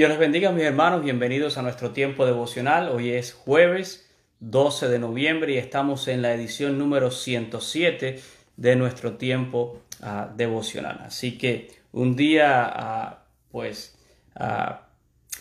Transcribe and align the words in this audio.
Dios 0.00 0.08
les 0.08 0.18
bendiga 0.18 0.50
mis 0.50 0.64
hermanos, 0.64 1.02
bienvenidos 1.02 1.58
a 1.58 1.62
nuestro 1.62 1.90
tiempo 1.90 2.24
devocional. 2.24 2.88
Hoy 2.88 3.10
es 3.10 3.34
jueves 3.34 4.10
12 4.38 4.88
de 4.88 4.98
noviembre 4.98 5.52
y 5.52 5.58
estamos 5.58 6.08
en 6.08 6.22
la 6.22 6.32
edición 6.32 6.78
número 6.78 7.10
107 7.10 8.18
de 8.56 8.76
nuestro 8.76 9.18
tiempo 9.18 9.82
uh, 10.00 10.34
devocional. 10.34 11.02
Así 11.04 11.36
que 11.36 11.68
un 11.92 12.16
día, 12.16 12.72
uh, 13.12 13.50
pues, 13.52 13.98
uh, 14.36 14.72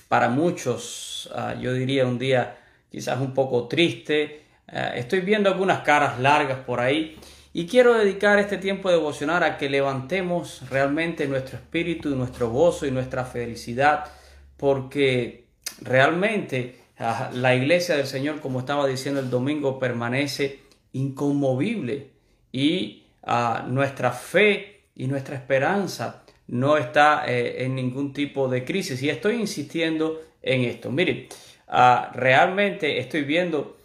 para 0.10 0.28
muchos, 0.28 1.32
yo 1.62 1.72
diría 1.74 2.06
un 2.06 2.20
día 2.20 2.58
quizás 2.92 3.22
un 3.22 3.34
poco 3.34 3.70
triste. 3.70 4.44
estoy 4.68 5.22
viendo 5.22 5.50
algunas 5.50 5.84
caras 5.84 6.20
largas 6.20 6.60
por 6.66 6.82
ahí 6.82 7.18
y 7.54 7.66
quiero 7.66 7.94
dedicar 7.94 8.38
este 8.40 8.58
tiempo 8.58 8.92
devocional 8.92 9.42
a 9.42 9.58
que 9.58 9.70
levantemos 9.70 10.70
realmente 10.70 11.30
nuestro 11.30 11.58
espíritu, 11.60 12.10
nuestro 12.10 12.50
gozo 12.50 12.86
y 12.86 12.92
nuestra 12.92 13.24
felicidad 13.24 14.19
porque 14.60 15.46
realmente 15.82 16.76
ah, 17.00 17.32
la 17.34 17.56
iglesia 17.56 17.96
del 17.96 18.06
Señor, 18.06 18.42
como 18.42 18.60
estaba 18.60 18.86
diciendo 18.86 19.22
el 19.22 19.30
domingo, 19.30 19.80
permanece 19.80 20.60
inconmovible 20.92 22.10
y 22.52 23.04
ah, 23.24 23.66
nuestra 23.68 24.12
fe 24.12 24.82
y 24.96 25.08
nuestra 25.08 25.36
esperanza 25.36 26.24
no 26.48 26.78
está 26.78 27.24
eh, 27.28 27.64
en 27.64 27.76
ningún 27.76 28.12
tipo 28.12 28.50
de 28.50 28.66
crisis. 28.66 29.02
Y 29.02 29.10
estoy 29.10 29.36
insistiendo 29.36 30.22
en 30.42 30.64
esto. 30.64 30.92
Miren, 30.92 31.28
ah, 31.70 32.12
realmente 32.14 33.00
estoy 33.00 33.24
viendo 33.24 33.78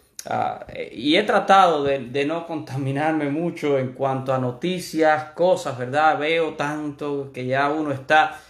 y 0.91 1.17
he 1.17 1.21
tratado 1.21 1.83
de, 1.83 1.99
de, 1.99 2.25
no 2.25 2.47
contaminarme 2.47 3.29
mucho 3.29 3.77
en 3.77 3.93
cuanto 3.93 4.33
a 4.33 4.39
noticias, 4.39 5.25
cosas, 5.35 5.77
¿verdad? 5.77 6.17
Veo 6.17 6.55
tanto 6.55 7.29
que 7.31 7.45
ya 7.45 7.69
uno 7.69 7.91
está 7.91 8.41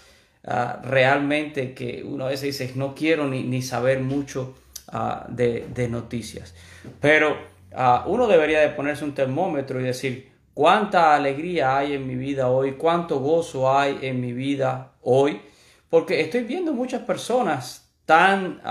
Ah, 0.47 0.79
realmente 0.83 1.73
que 1.73 2.03
uno 2.03 2.25
a 2.25 2.29
veces 2.29 2.57
dice 2.57 2.73
no 2.75 2.93
quiero 2.93 3.27
ni, 3.27 3.41
ni 3.41 3.63
saber 3.63 3.99
mucho 4.01 4.53
ah, 4.89 5.25
de, 5.27 5.65
de, 5.73 5.87
noticias. 5.87 6.53
Pero 7.01 7.35
ah, 7.73 8.03
uno 8.05 8.27
debería 8.27 8.59
de 8.59 8.69
ponerse 8.69 9.03
un 9.03 9.15
termómetro 9.15 9.81
y 9.81 9.85
decir 9.85 10.31
cuánta 10.53 11.15
alegría 11.15 11.77
hay 11.77 11.93
en 11.93 12.05
mi 12.05 12.15
vida 12.15 12.49
hoy, 12.49 12.73
cuánto 12.73 13.19
gozo 13.19 13.75
hay 13.75 13.97
en 14.03 14.21
mi 14.21 14.33
vida 14.33 14.91
hoy, 15.01 15.41
porque 15.89 16.21
estoy 16.21 16.43
viendo 16.43 16.73
muchas 16.73 17.01
personas 17.01 17.89
tan 18.05 18.61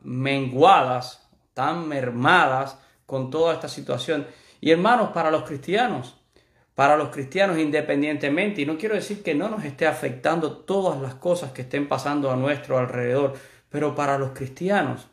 menguadas, 0.00 1.28
tan 1.52 1.86
mermadas 1.86 2.78
con 3.04 3.28
toda 3.28 3.52
esta 3.52 3.68
situación. 3.68 4.26
Y 4.62 4.70
hermanos, 4.70 5.10
para 5.10 5.30
los 5.30 5.42
cristianos, 5.42 6.19
para 6.80 6.96
los 6.96 7.10
cristianos 7.10 7.58
independientemente. 7.58 8.62
Y 8.62 8.64
no 8.64 8.78
quiero 8.78 8.94
decir 8.94 9.22
que 9.22 9.34
no 9.34 9.50
nos 9.50 9.64
esté 9.66 9.86
afectando 9.86 10.60
todas 10.60 10.98
las 10.98 11.14
cosas 11.14 11.52
que 11.52 11.60
estén 11.60 11.86
pasando 11.86 12.30
a 12.30 12.36
nuestro 12.36 12.78
alrededor, 12.78 13.34
pero 13.68 13.94
para 13.94 14.16
los 14.16 14.30
cristianos, 14.30 15.06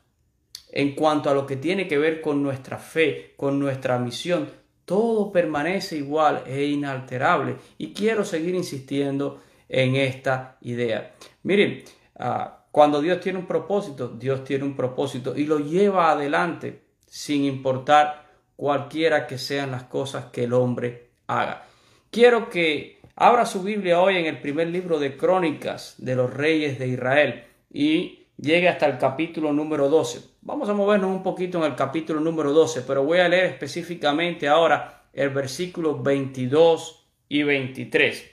en 0.71 0.95
cuanto 0.95 1.29
a 1.29 1.33
lo 1.33 1.45
que 1.45 1.57
tiene 1.57 1.85
que 1.85 1.97
ver 1.97 2.21
con 2.21 2.41
nuestra 2.41 2.77
fe, 2.77 3.33
con 3.35 3.59
nuestra 3.59 3.99
misión, 3.99 4.49
todo 4.85 5.29
permanece 5.29 5.97
igual 5.97 6.41
e 6.45 6.63
inalterable. 6.63 7.57
Y 7.77 7.91
quiero 7.91 8.23
seguir 8.23 8.55
insistiendo 8.55 9.41
en 9.67 9.97
esta 9.97 10.55
idea. 10.61 11.15
Miren, 11.43 11.83
ah, 12.17 12.63
cuando 12.71 13.01
Dios 13.01 13.19
tiene 13.19 13.39
un 13.39 13.45
propósito, 13.45 14.07
Dios 14.07 14.45
tiene 14.45 14.63
un 14.63 14.77
propósito 14.77 15.35
y 15.35 15.43
lo 15.43 15.59
lleva 15.59 16.11
adelante 16.11 16.83
sin 17.07 17.43
importar 17.43 18.25
cualquiera 18.55 19.27
que 19.27 19.37
sean 19.37 19.71
las 19.71 19.83
cosas 19.83 20.27
que 20.31 20.45
el 20.45 20.53
hombre 20.53 21.06
haga. 21.27 21.67
Quiero 22.09 22.49
que 22.49 22.99
abra 23.15 23.45
su 23.45 23.61
Biblia 23.61 24.01
hoy 24.01 24.17
en 24.17 24.25
el 24.25 24.39
primer 24.39 24.67
libro 24.69 24.97
de 24.97 25.17
Crónicas 25.17 25.95
de 25.97 26.15
los 26.15 26.33
Reyes 26.33 26.79
de 26.79 26.87
Israel 26.87 27.43
y 27.71 28.27
llegue 28.37 28.69
hasta 28.69 28.85
el 28.85 28.97
capítulo 28.97 29.51
número 29.51 29.89
12. 29.89 30.21
Vamos 30.41 30.69
a 30.69 30.73
movernos 30.73 31.11
un 31.11 31.23
poquito 31.23 31.57
en 31.57 31.65
el 31.71 31.75
capítulo 31.75 32.21
número 32.21 32.53
12, 32.53 32.81
pero 32.83 33.03
voy 33.03 33.19
a 33.19 33.27
leer 33.27 33.45
específicamente 33.45 34.47
ahora 34.47 35.03
el 35.13 35.29
versículo 35.29 36.01
22 36.01 37.05
y 37.27 37.43
23. 37.43 38.31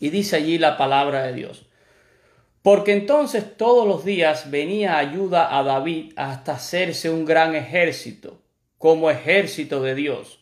Y 0.00 0.10
dice 0.10 0.36
allí 0.36 0.58
la 0.58 0.76
palabra 0.76 1.22
de 1.22 1.32
Dios. 1.32 1.66
Porque 2.60 2.92
entonces 2.92 3.56
todos 3.56 3.88
los 3.88 4.04
días 4.04 4.50
venía 4.50 4.98
ayuda 4.98 5.56
a 5.56 5.62
David 5.62 6.12
hasta 6.16 6.52
hacerse 6.52 7.10
un 7.10 7.24
gran 7.24 7.56
ejército, 7.56 8.40
como 8.78 9.10
ejército 9.10 9.82
de 9.82 9.94
Dios 9.94 10.41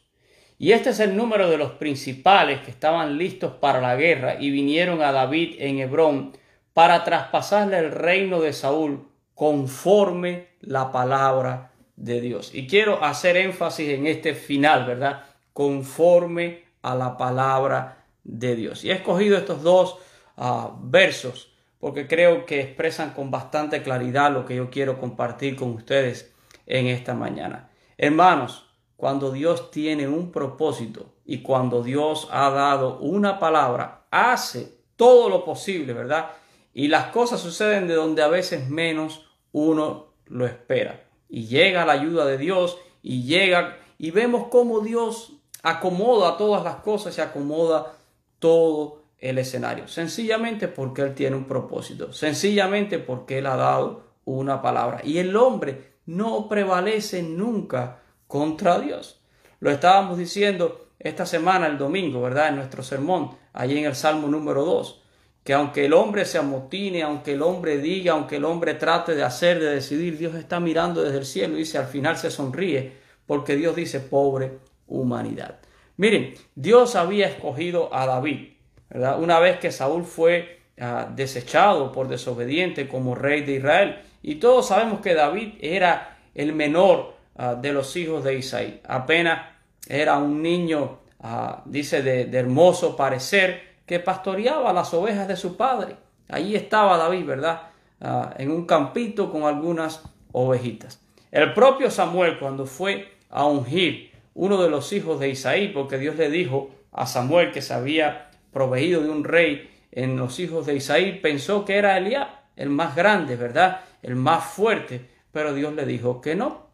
y 0.62 0.72
este 0.72 0.91
es 0.91 1.00
el 1.00 1.16
número 1.16 1.48
de 1.48 1.56
los 1.56 1.71
principales 1.71 2.60
que 2.60 2.71
estaban 2.71 3.16
listos 3.16 3.54
para 3.54 3.81
la 3.81 3.97
guerra 3.97 4.37
y 4.38 4.50
vinieron 4.50 5.00
a 5.00 5.10
David 5.10 5.54
en 5.59 5.78
Hebrón 5.78 6.37
para 6.75 7.03
traspasarle 7.03 7.78
el 7.78 7.91
reino 7.91 8.43
de 8.43 8.53
Saúl 8.53 9.09
conforme 9.34 10.48
la 10.60 10.93
palabra 10.93 11.72
de 11.97 12.21
Dios. 12.21 12.54
Y 12.54 12.66
quiero 12.66 13.03
hacer 13.03 13.38
énfasis 13.38 13.88
en 13.88 14.06
este 14.06 14.34
final, 14.34 14.84
¿verdad? 14.84 15.25
Conforme 15.54 16.65
a 16.82 16.94
la 16.94 17.16
palabra 17.16 18.04
de 18.22 18.54
Dios. 18.54 18.84
Y 18.84 18.91
he 18.91 18.94
escogido 18.97 19.38
estos 19.38 19.62
dos 19.62 19.97
ah, 20.37 20.77
versos 20.82 21.54
porque 21.78 22.06
creo 22.06 22.44
que 22.44 22.60
expresan 22.60 23.15
con 23.15 23.31
bastante 23.31 23.82
claridad 23.82 24.31
lo 24.31 24.44
que 24.44 24.56
yo 24.56 24.69
quiero 24.69 25.00
compartir 25.00 25.56
con 25.56 25.71
ustedes 25.71 26.34
en 26.66 26.87
esta 26.88 27.15
mañana. 27.15 27.71
Hermanos, 27.97 28.70
cuando 29.00 29.33
Dios 29.33 29.71
tiene 29.71 30.06
un 30.06 30.31
propósito 30.31 31.06
y 31.25 31.41
cuando 31.41 31.83
Dios 31.83 32.28
ha 32.31 32.50
dado 32.50 32.99
una 32.99 33.38
palabra, 33.38 34.05
hace 34.11 34.75
todo 34.97 35.31
lo 35.31 35.43
posible, 35.43 35.94
¿verdad? 35.94 36.33
Y 36.75 36.88
las 36.88 37.06
cosas 37.06 37.41
suceden 37.41 37.89
de 37.89 37.94
donde 37.94 38.22
a 38.22 38.28
veces 38.28 38.69
menos 38.69 39.27
uno 39.53 40.09
lo 40.27 40.44
espera. 40.44 41.03
Y 41.31 41.47
llega 41.47 41.87
la 41.87 41.94
ayuda 41.94 42.27
de 42.27 42.37
Dios 42.37 42.77
y 43.03 43.22
llega 43.22 43.78
y 43.97 44.10
vemos 44.10 44.49
cómo 44.50 44.81
Dios 44.81 45.33
acomoda 45.62 46.37
todas 46.37 46.62
las 46.62 46.77
cosas 46.77 47.16
y 47.16 47.22
acomoda 47.22 47.94
todo 48.39 49.00
el 49.16 49.39
escenario. 49.39 49.89
Sencillamente 49.89 50.69
porque 50.69 51.00
Él 51.00 51.15
tiene 51.15 51.37
un 51.37 51.47
propósito. 51.47 52.12
Sencillamente 52.12 52.99
porque 52.99 53.39
Él 53.39 53.47
ha 53.47 53.56
dado 53.56 54.03
una 54.27 54.60
palabra. 54.60 55.00
Y 55.03 55.16
el 55.16 55.34
hombre 55.37 55.94
no 56.05 56.50
prevalece 56.50 57.22
nunca 57.22 58.00
contra 58.31 58.79
Dios. 58.79 59.21
Lo 59.59 59.73
estábamos 59.73 60.17
diciendo 60.17 60.87
esta 61.01 61.27
semana, 61.27 61.67
el 61.67 61.79
domingo, 61.79 62.23
¿verdad? 62.23 62.51
En 62.51 62.57
nuestro 62.57 62.85
sermón, 62.85 63.33
allí 63.53 63.77
en 63.77 63.87
el 63.87 63.97
Salmo 63.97 64.29
número 64.29 64.65
2, 64.65 65.03
que 65.43 65.53
aunque 65.53 65.87
el 65.87 65.93
hombre 65.93 66.25
se 66.25 66.39
amotine, 66.39 67.03
aunque 67.03 67.33
el 67.33 67.43
hombre 67.43 67.79
diga, 67.79 68.13
aunque 68.13 68.37
el 68.37 68.45
hombre 68.45 68.75
trate 68.75 69.17
de 69.17 69.25
hacer, 69.25 69.59
de 69.59 69.75
decidir, 69.75 70.17
Dios 70.17 70.37
está 70.37 70.61
mirando 70.61 71.03
desde 71.03 71.19
el 71.19 71.27
cielo 71.27 71.57
y 71.57 71.61
dice, 71.61 71.79
al 71.79 71.87
final 71.87 72.17
se 72.17 72.31
sonríe, 72.31 72.93
porque 73.27 73.57
Dios 73.57 73.75
dice, 73.75 73.99
pobre 73.99 74.59
humanidad. 74.87 75.59
Miren, 75.97 76.35
Dios 76.55 76.95
había 76.95 77.27
escogido 77.27 77.93
a 77.93 78.07
David, 78.07 78.51
¿verdad? 78.91 79.21
Una 79.21 79.41
vez 79.41 79.59
que 79.59 79.73
Saúl 79.73 80.05
fue 80.05 80.61
ah, 80.79 81.09
desechado 81.13 81.91
por 81.91 82.07
desobediente 82.07 82.87
como 82.87 83.17
rey 83.17 83.43
de 83.43 83.55
Israel. 83.57 84.03
Y 84.23 84.37
todos 84.37 84.69
sabemos 84.69 85.01
que 85.01 85.15
David 85.15 85.55
era 85.61 86.19
el 86.35 86.53
menor 86.53 87.20
Ah, 87.37 87.55
de 87.55 87.73
los 87.73 87.97
hijos 87.97 88.25
de 88.25 88.37
Isaí. 88.37 88.81
Apenas 88.87 89.47
era 89.89 90.19
un 90.19 90.43
niño, 90.43 90.99
ah, 91.21 91.63
dice, 91.65 92.03
de, 92.03 92.39
hermoso 92.39 92.97
parecer, 92.97 93.79
que 93.87 93.99
pastoreaba 93.99 94.73
las 94.73 94.93
ovejas 94.93 95.27
de 95.27 95.37
su 95.37 95.57
padre. 95.57 95.97
Allí 96.29 96.55
estaba 96.55 96.97
David, 96.97 97.25
¿verdad? 97.25 97.63
Ah, 98.01 98.35
en 98.37 98.51
un 98.51 98.67
campito 98.67 99.31
con 99.33 99.45
algunas 99.45 100.03
ovejitas. 100.33 101.01
El 101.31 101.55
propio 101.55 101.91
Samuel, 101.91 102.39
cuando 102.39 102.67
fue 102.67 103.09
a 103.31 103.47
ungir 103.47 104.11
uno 104.35 104.61
de 104.63 104.69
los 104.69 104.93
hijos 104.93 105.21
de 105.21 105.31
Isaí, 105.31 105.69
porque 105.69 105.99
Dios 105.99 106.17
le 106.17 106.31
dijo 106.31 106.71
a 106.93 107.07
Samuel 107.07 107.53
que 107.53 107.63
se 107.63 107.75
había 107.75 108.31
proveído 108.53 109.03
de 109.03 109.11
un 109.11 109.25
rey 109.25 109.71
en 109.93 110.17
los 110.17 110.39
hijos 110.41 110.67
de 110.67 110.77
Isaí, 110.77 111.21
pensó 111.21 111.65
que 111.65 111.77
era 111.77 111.97
Eliab, 111.97 112.29
el 112.57 112.69
más 112.69 112.95
grande, 112.97 113.37
¿verdad? 113.37 113.81
El 114.03 114.16
más 114.16 114.45
fuerte, 114.45 115.09
pero 115.33 115.54
Dios 115.54 115.75
le 115.75 115.87
dijo 115.87 116.21
que 116.21 116.34
no, 116.34 116.70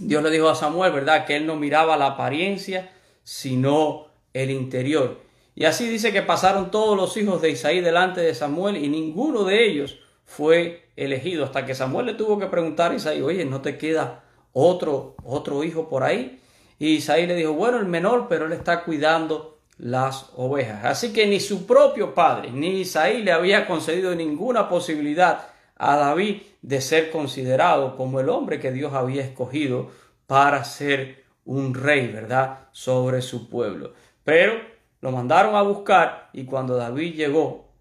Dios 0.00 0.22
le 0.22 0.30
dijo 0.30 0.48
a 0.48 0.54
Samuel, 0.54 0.92
¿verdad? 0.92 1.26
Que 1.26 1.36
él 1.36 1.46
no 1.46 1.56
miraba 1.56 1.96
la 1.96 2.06
apariencia, 2.06 2.90
sino 3.22 4.06
el 4.32 4.50
interior. 4.50 5.20
Y 5.54 5.64
así 5.64 5.88
dice 5.88 6.12
que 6.12 6.22
pasaron 6.22 6.70
todos 6.70 6.96
los 6.96 7.16
hijos 7.16 7.42
de 7.42 7.50
Isaí 7.50 7.80
delante 7.80 8.20
de 8.20 8.34
Samuel 8.34 8.76
y 8.76 8.88
ninguno 8.88 9.44
de 9.44 9.66
ellos 9.66 9.98
fue 10.24 10.88
elegido 10.96 11.44
hasta 11.44 11.66
que 11.66 11.74
Samuel 11.74 12.06
le 12.06 12.14
tuvo 12.14 12.38
que 12.38 12.46
preguntar 12.46 12.92
a 12.92 12.94
Isaí, 12.94 13.22
oye, 13.22 13.44
¿no 13.44 13.60
te 13.60 13.76
queda 13.76 14.22
otro, 14.52 15.16
otro 15.24 15.64
hijo 15.64 15.88
por 15.88 16.04
ahí? 16.04 16.40
Y 16.78 16.96
Isaí 16.96 17.26
le 17.26 17.34
dijo, 17.34 17.54
bueno, 17.54 17.78
el 17.78 17.86
menor, 17.86 18.26
pero 18.28 18.46
él 18.46 18.52
está 18.52 18.84
cuidando 18.84 19.58
las 19.78 20.30
ovejas. 20.36 20.84
Así 20.84 21.12
que 21.12 21.26
ni 21.26 21.40
su 21.40 21.66
propio 21.66 22.14
padre, 22.14 22.50
ni 22.52 22.80
Isaí 22.80 23.22
le 23.22 23.32
había 23.32 23.66
concedido 23.66 24.14
ninguna 24.14 24.68
posibilidad 24.68 25.48
a 25.76 25.96
David 25.96 26.42
de 26.62 26.80
ser 26.80 27.10
considerado 27.10 27.96
como 27.96 28.20
el 28.20 28.28
hombre 28.28 28.60
que 28.60 28.72
Dios 28.72 28.92
había 28.94 29.22
escogido 29.22 29.90
para 30.26 30.64
ser 30.64 31.24
un 31.44 31.74
rey, 31.74 32.08
¿verdad?, 32.08 32.68
sobre 32.72 33.22
su 33.22 33.48
pueblo. 33.48 33.94
Pero 34.24 34.54
lo 35.00 35.10
mandaron 35.12 35.54
a 35.54 35.62
buscar 35.62 36.28
y 36.32 36.44
cuando 36.44 36.76
David 36.76 37.14
llegó, 37.14 37.72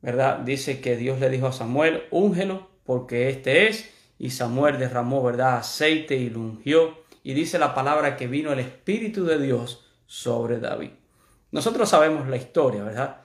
¿verdad? 0.00 0.38
Dice 0.38 0.80
que 0.80 0.96
Dios 0.96 1.18
le 1.18 1.30
dijo 1.30 1.48
a 1.48 1.52
Samuel, 1.52 2.04
úngelo 2.10 2.68
porque 2.84 3.28
este 3.28 3.68
es, 3.68 3.92
y 4.18 4.30
Samuel 4.30 4.78
derramó, 4.78 5.22
¿verdad?, 5.22 5.56
aceite 5.58 6.16
y 6.16 6.30
lo 6.30 6.40
ungió, 6.40 6.98
y 7.22 7.34
dice 7.34 7.58
la 7.58 7.74
palabra 7.74 8.16
que 8.16 8.26
vino 8.26 8.52
el 8.52 8.60
Espíritu 8.60 9.24
de 9.24 9.38
Dios 9.38 9.86
sobre 10.06 10.60
David. 10.60 10.90
Nosotros 11.50 11.88
sabemos 11.88 12.28
la 12.28 12.36
historia, 12.36 12.82
¿verdad? 12.84 13.22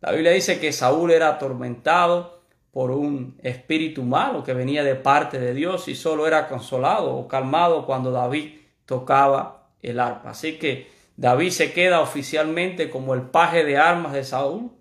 La 0.00 0.12
Biblia 0.12 0.32
dice 0.32 0.58
que 0.60 0.72
Saúl 0.72 1.10
era 1.10 1.28
atormentado 1.28 2.43
por 2.74 2.90
un 2.90 3.38
espíritu 3.44 4.02
malo 4.02 4.42
que 4.42 4.52
venía 4.52 4.82
de 4.82 4.96
parte 4.96 5.38
de 5.38 5.54
Dios 5.54 5.86
y 5.86 5.94
solo 5.94 6.26
era 6.26 6.48
consolado 6.48 7.14
o 7.14 7.28
calmado 7.28 7.86
cuando 7.86 8.10
David 8.10 8.56
tocaba 8.84 9.68
el 9.80 10.00
arpa. 10.00 10.30
Así 10.30 10.58
que 10.58 10.90
David 11.16 11.50
se 11.50 11.72
queda 11.72 12.00
oficialmente 12.00 12.90
como 12.90 13.14
el 13.14 13.22
paje 13.22 13.64
de 13.64 13.78
armas 13.78 14.12
de 14.12 14.24
Saúl 14.24 14.72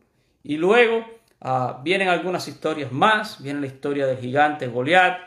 y 0.42 0.58
luego 0.58 1.06
ah, 1.40 1.82
vienen 1.84 2.08
algunas 2.08 2.48
historias 2.48 2.92
más, 2.92 3.44
viene 3.44 3.62
la 3.62 3.68
historia 3.68 4.08
del 4.08 4.18
gigante 4.18 4.66
Goliat, 4.66 5.20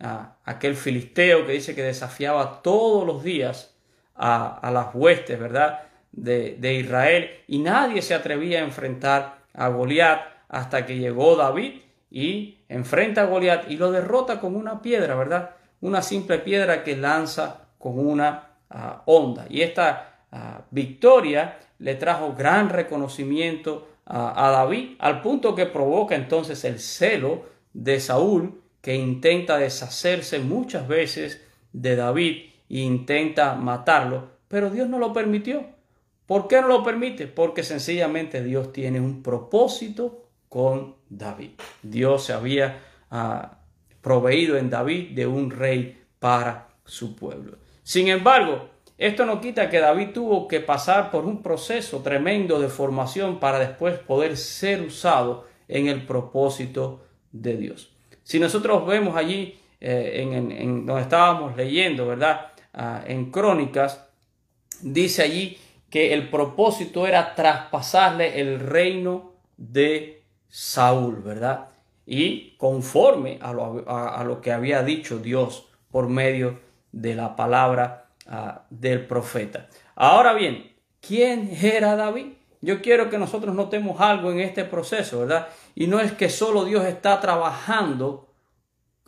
ah, 0.00 0.36
aquel 0.44 0.76
filisteo 0.76 1.46
que 1.46 1.52
dice 1.52 1.74
que 1.74 1.82
desafiaba 1.82 2.60
todos 2.60 3.06
los 3.06 3.24
días 3.24 3.74
a, 4.14 4.70
las 4.70 4.94
huestes, 4.94 5.40
¿verdad? 5.40 5.84
De, 6.12 6.56
de, 6.58 6.74
Israel 6.74 7.30
y 7.48 7.60
nadie 7.60 8.02
se 8.02 8.14
atrevía 8.14 8.60
a 8.60 8.64
enfrentar 8.64 9.38
a 9.54 9.68
Goliat 9.68 10.20
hasta 10.48 10.84
que 10.84 10.98
llegó 10.98 11.34
David 11.34 11.83
y 12.14 12.58
enfrenta 12.68 13.22
a 13.22 13.26
Goliat 13.26 13.68
y 13.68 13.76
lo 13.76 13.90
derrota 13.90 14.38
con 14.38 14.54
una 14.54 14.80
piedra, 14.80 15.16
¿verdad? 15.16 15.50
Una 15.80 16.00
simple 16.00 16.38
piedra 16.38 16.84
que 16.84 16.96
lanza 16.96 17.66
con 17.76 17.98
una 17.98 18.50
ah, 18.70 19.02
onda. 19.06 19.46
Y 19.50 19.62
esta 19.62 20.12
victoria 20.70 21.58
le 21.80 21.96
trajo 21.96 22.34
gran 22.34 22.68
reconocimiento 22.68 23.88
a, 24.06 24.50
David, 24.50 24.96
al 25.00 25.22
punto 25.22 25.54
que 25.54 25.66
provoca 25.66 26.14
entonces 26.14 26.64
el 26.64 26.78
celo 26.78 27.46
de 27.72 27.98
Saúl, 27.98 28.60
que 28.80 28.94
intenta 28.94 29.58
deshacerse 29.58 30.38
muchas 30.38 30.86
veces 30.86 31.40
de 31.72 31.96
David 31.96 32.50
e 32.68 32.78
intenta 32.78 33.54
matarlo, 33.54 34.28
pero 34.46 34.70
Dios 34.70 34.88
no 34.88 34.98
lo 34.98 35.12
permitió. 35.12 35.64
¿Por 36.26 36.48
qué 36.48 36.60
no 36.60 36.68
lo 36.68 36.84
permite? 36.84 37.26
Porque 37.26 37.64
sencillamente 37.64 38.42
Dios 38.44 38.72
tiene 38.72 39.00
un 39.00 39.22
propósito 39.22 40.23
con 40.54 40.94
David. 41.10 41.50
Dios 41.82 42.26
se 42.26 42.32
había 42.32 42.78
ah, 43.10 43.58
proveído 44.00 44.56
en 44.56 44.70
David 44.70 45.10
de 45.10 45.26
un 45.26 45.50
rey 45.50 46.00
para 46.20 46.68
su 46.84 47.16
pueblo. 47.16 47.58
Sin 47.82 48.06
embargo, 48.06 48.68
esto 48.96 49.26
no 49.26 49.40
quita 49.40 49.68
que 49.68 49.80
David 49.80 50.10
tuvo 50.14 50.46
que 50.46 50.60
pasar 50.60 51.10
por 51.10 51.24
un 51.24 51.42
proceso 51.42 52.02
tremendo 52.02 52.60
de 52.60 52.68
formación 52.68 53.40
para 53.40 53.58
después 53.58 53.98
poder 53.98 54.36
ser 54.36 54.82
usado 54.82 55.44
en 55.66 55.88
el 55.88 56.06
propósito 56.06 57.04
de 57.32 57.56
Dios. 57.56 57.92
Si 58.22 58.38
nosotros 58.38 58.86
vemos 58.86 59.16
allí 59.16 59.58
eh, 59.80 60.20
en, 60.20 60.86
donde 60.86 61.02
estábamos 61.02 61.56
leyendo, 61.56 62.06
¿verdad? 62.06 62.52
Ah, 62.72 63.02
en 63.04 63.32
Crónicas, 63.32 64.06
dice 64.82 65.22
allí 65.22 65.58
que 65.90 66.14
el 66.14 66.30
propósito 66.30 67.08
era 67.08 67.34
traspasarle 67.34 68.40
el 68.40 68.60
reino 68.60 69.32
de 69.56 70.23
Saúl, 70.56 71.16
¿verdad? 71.16 71.68
Y 72.06 72.56
conforme 72.56 73.38
a 73.40 73.52
lo, 73.52 73.84
a 73.88 74.22
lo 74.24 74.40
que 74.40 74.52
había 74.52 74.82
dicho 74.82 75.18
Dios 75.18 75.66
por 75.90 76.08
medio 76.08 76.60
de 76.92 77.14
la 77.14 77.34
palabra 77.34 78.04
Ah, 78.26 78.64
del 78.70 79.06
profeta. 79.06 79.68
Ahora 79.96 80.32
bien, 80.32 80.72
¿quién 81.06 81.54
era 81.60 81.94
David? 81.94 82.28
Yo 82.62 82.80
quiero 82.80 83.10
que 83.10 83.18
nosotros 83.18 83.54
notemos 83.54 84.00
algo 84.00 84.32
en 84.32 84.40
este 84.40 84.64
proceso, 84.64 85.20
¿verdad? 85.20 85.48
Y 85.74 85.88
no 85.88 86.00
es 86.00 86.12
que 86.12 86.30
solo 86.30 86.64
Dios 86.64 86.86
está 86.86 87.20
trabajando, 87.20 88.30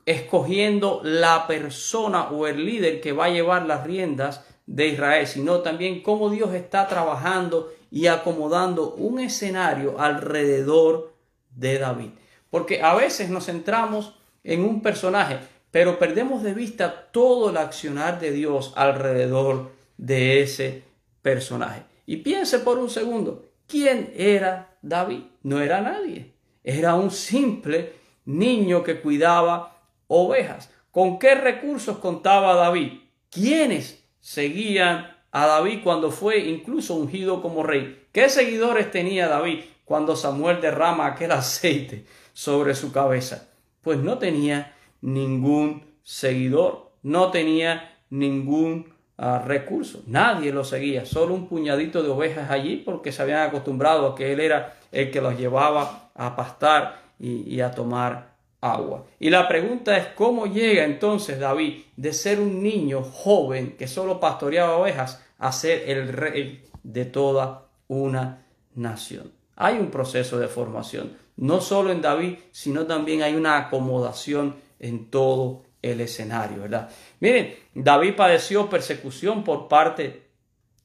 escogiendo 0.05 1.01
la 1.03 1.47
persona 1.47 2.29
o 2.29 2.47
el 2.47 2.67
líder 2.67 3.01
que 3.01 3.13
va 3.13 3.27
a 3.27 3.31
llevar 3.31 3.65
las 3.65 3.85
riendas 3.85 4.45
de 4.67 4.89
Israel, 4.89 5.27
sino 5.27 5.61
también 5.61 6.03
cómo 6.03 6.29
Dios 6.29 6.53
está 6.53 6.87
trabajando 6.87 7.73
y 7.91 8.09
acomodando 8.09 8.93
un 8.97 9.19
escenario 9.19 9.99
alrededor 9.99 11.15
de 11.57 11.79
David. 11.79 12.11
Porque 12.51 12.81
a 12.83 12.95
veces 12.95 13.29
nos 13.29 13.47
centramos 13.47 14.15
en 14.45 14.65
un 14.65 14.81
personaje, 14.81 15.39
pero 15.73 15.99
perdemos 15.99 16.43
de 16.43 16.55
vista 16.55 17.09
todo 17.11 17.51
el 17.51 17.57
accionar 17.57 18.21
de 18.21 18.31
Dios 18.31 18.73
alrededor 18.77 19.73
de 19.97 20.43
ese 20.43 20.85
personaje. 21.23 21.83
Y 22.07 22.19
piense 22.19 22.61
por 22.61 22.79
un 22.79 22.89
segundo, 22.89 23.47
¿quién 23.67 24.13
era 24.17 24.77
David? 24.81 25.23
No 25.43 25.61
era 25.61 25.81
nadie, 25.81 26.33
era 26.63 26.95
un 26.95 27.11
simple 27.11 27.95
niño 28.25 28.85
que 28.85 29.01
cuidaba 29.01 29.81
ovejas. 30.07 30.71
¿Con 30.93 31.19
qué 31.19 31.35
recursos 31.35 31.99
contaba 31.99 32.55
David? 32.55 33.01
¿Quiénes 33.31 34.05
seguían 34.21 35.15
a 35.33 35.47
David 35.47 35.81
cuando 35.83 36.11
fue 36.11 36.39
incluso 36.39 36.95
ungido 36.95 37.43
como 37.43 37.63
rey? 37.63 38.07
¿Qué 38.13 38.29
seguidores 38.29 38.91
tenía 38.91 39.29
David 39.29 39.61
cuando 39.87 40.15
Samuel 40.17 40.61
derrama 40.61 41.07
aquel 41.07 41.33
aceite 41.33 42.05
sobre 42.35 42.75
su 42.75 42.93
cabeza? 42.93 43.49
Pues 43.81 43.99
no 43.99 44.19
tenía 44.19 44.75
ningún 45.01 45.87
seguidor, 46.03 46.91
no 47.03 47.31
tenía 47.31 47.97
ningún 48.11 48.93
ah, 49.17 49.43
recurso, 49.47 50.03
nadie 50.07 50.53
lo 50.53 50.65
seguía, 50.65 51.07
solo 51.07 51.35
un 51.35 51.49
puñadito 51.49 52.03
de 52.03 52.11
ovejas 52.11 52.51
allí 52.51 52.77
porque 52.77 53.13
se 53.13 53.23
habían 53.23 53.49
acostumbrado 53.49 54.09
a 54.09 54.15
que 54.15 54.33
él 54.33 54.41
era 54.41 54.77
el 54.93 55.11
que 55.11 55.21
los 55.23 55.39
llevaba 55.39 56.11
a 56.15 56.37
pastar 56.37 57.07
y, 57.19 57.61
a 57.61 57.71
tomar 57.71 58.35
agua. 58.61 59.05
Y 59.19 59.31
la 59.31 59.49
pregunta 59.49 59.97
es 59.97 60.09
cómo 60.09 60.47
llega 60.47 60.85
entonces 60.85 61.39
David 61.39 61.83
de 61.97 62.13
ser 62.13 62.41
un 62.41 62.63
niño 62.63 63.03
joven 63.03 63.77
que 63.79 63.89
solo 63.89 64.21
pastoreaba 64.21 64.77
ovejas 64.77 65.25
a 65.39 65.53
ser 65.53 65.89
el 65.89 66.09
rey 66.09 66.65
de 66.83 67.05
toda 67.05 67.69
una 67.89 68.45
nación. 68.75 69.33
Hay 69.57 69.79
un 69.79 69.91
proceso 69.91 70.39
de 70.39 70.49
formación, 70.49 71.17
no 71.37 71.61
solo 71.61 71.91
en 71.91 72.03
David, 72.03 72.37
sino 72.51 72.87
también 72.87 73.23
hay 73.23 73.35
una 73.35 73.57
acomodación 73.57 74.57
en 74.79 75.11
todo 75.11 75.63
el 75.83 76.01
escenario, 76.01 76.63
¿verdad? 76.63 76.91
Miren, 77.21 77.55
David 77.75 78.15
padeció 78.15 78.69
persecución 78.69 79.45
por 79.45 79.69
parte 79.69 80.29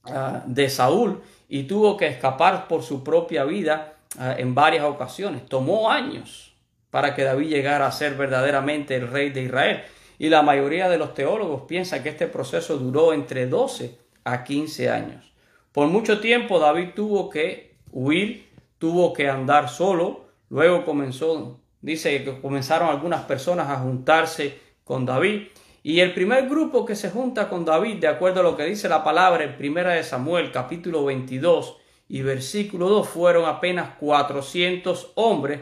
ah, 0.06 0.44
de 0.46 0.70
Saúl 0.70 1.22
y 1.50 1.64
tuvo 1.64 1.98
que 1.98 2.08
escapar 2.08 2.68
por 2.68 2.84
su 2.84 3.04
propia 3.04 3.44
vida 3.44 3.96
ah, 4.18 4.36
en 4.38 4.56
varias 4.56 4.86
ocasiones. 4.86 5.46
Tomó 5.48 5.92
años 5.92 6.54
para 6.92 7.16
que 7.16 7.24
David 7.24 7.48
llegara 7.48 7.88
a 7.88 7.92
ser 7.92 8.16
verdaderamente 8.16 8.96
el 8.96 9.08
rey 9.08 9.32
de 9.32 9.44
Israel. 9.44 9.84
Y 10.20 10.30
la 10.30 10.44
mayoría 10.44 10.88
de 10.88 10.98
los 10.98 11.16
teólogos 11.16 11.64
piensan 11.64 12.04
que 12.04 12.10
este 12.10 12.28
proceso 12.28 12.78
duró 12.78 13.14
entre 13.14 13.48
12 13.48 13.98
a 14.24 14.44
15 14.44 14.90
años. 14.90 15.34
Por 15.72 15.88
mucho 15.88 16.20
tiempo 16.20 16.60
David 16.60 16.90
tuvo 16.96 17.30
que 17.30 17.76
huir, 17.92 18.51
tuvo 18.82 19.14
que 19.14 19.30
andar 19.30 19.70
solo, 19.70 20.26
luego 20.50 20.84
comenzó 20.84 21.62
dice 21.82 22.24
que 22.24 22.42
comenzaron 22.42 22.90
algunas 22.90 23.22
personas 23.26 23.70
a 23.70 23.78
juntarse 23.78 24.58
con 24.84 25.06
David. 25.06 25.50
Y 25.84 26.00
el 26.00 26.16
primer 26.16 26.50
grupo 26.50 26.84
que 26.84 26.96
se 26.96 27.12
junta 27.12 27.48
con 27.48 27.64
David, 27.64 28.00
de 28.00 28.08
acuerdo 28.08 28.40
a 28.40 28.44
lo 28.44 28.58
que 28.58 28.66
dice 28.66 28.90
la 28.90 29.04
palabra 29.04 29.44
en 29.44 29.56
Primera 29.56 29.92
de 29.92 30.04
Samuel, 30.04 30.52
capítulo 30.52 31.06
22 31.06 31.78
y 32.08 32.24
versículo 32.24 32.90
2, 32.90 33.08
fueron 33.08 33.46
apenas 33.46 33.96
400 34.00 35.12
hombres 35.14 35.62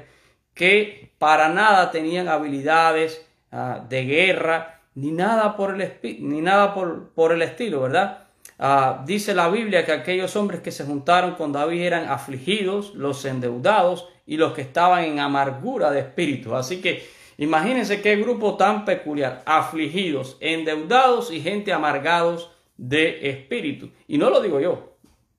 que 0.53 1.11
para 1.19 1.49
nada 1.49 1.91
tenían 1.91 2.29
habilidades 2.29 3.27
ah, 3.51 3.85
de 3.87 4.05
guerra, 4.05 4.81
ni 4.95 5.11
nada 5.11 5.57
por 5.57 5.79
el, 5.81 5.99
ni 6.21 6.39
nada 6.39 6.73
por, 6.73 7.09
por 7.09 7.33
el 7.33 7.41
estilo, 7.41 7.81
¿verdad? 7.81 8.28
Ah, 8.61 9.03
dice 9.05 9.33
la 9.33 9.49
Biblia 9.49 9.85
que 9.85 9.93
aquellos 9.93 10.35
hombres 10.35 10.59
que 10.59 10.71
se 10.71 10.83
juntaron 10.83 11.35
con 11.35 11.53
David 11.53 11.81
eran 11.81 12.09
afligidos, 12.09 12.93
los 12.93 13.23
endeudados 13.23 14.09
y 14.25 14.35
los 14.35 14.51
que 14.51 14.61
estaban 14.61 15.05
en 15.05 15.19
amargura 15.19 15.91
de 15.91 16.01
espíritu. 16.01 16.55
Así 16.55 16.81
que 16.81 17.07
imagínense 17.37 18.01
qué 18.01 18.17
grupo 18.17 18.57
tan 18.57 18.83
peculiar, 18.83 19.43
afligidos, 19.45 20.37
endeudados 20.41 21.31
y 21.31 21.39
gente 21.39 21.71
amargados 21.71 22.51
de 22.75 23.29
espíritu. 23.29 23.91
Y 24.07 24.17
no 24.17 24.29
lo 24.29 24.41
digo 24.41 24.59
yo, 24.59 24.97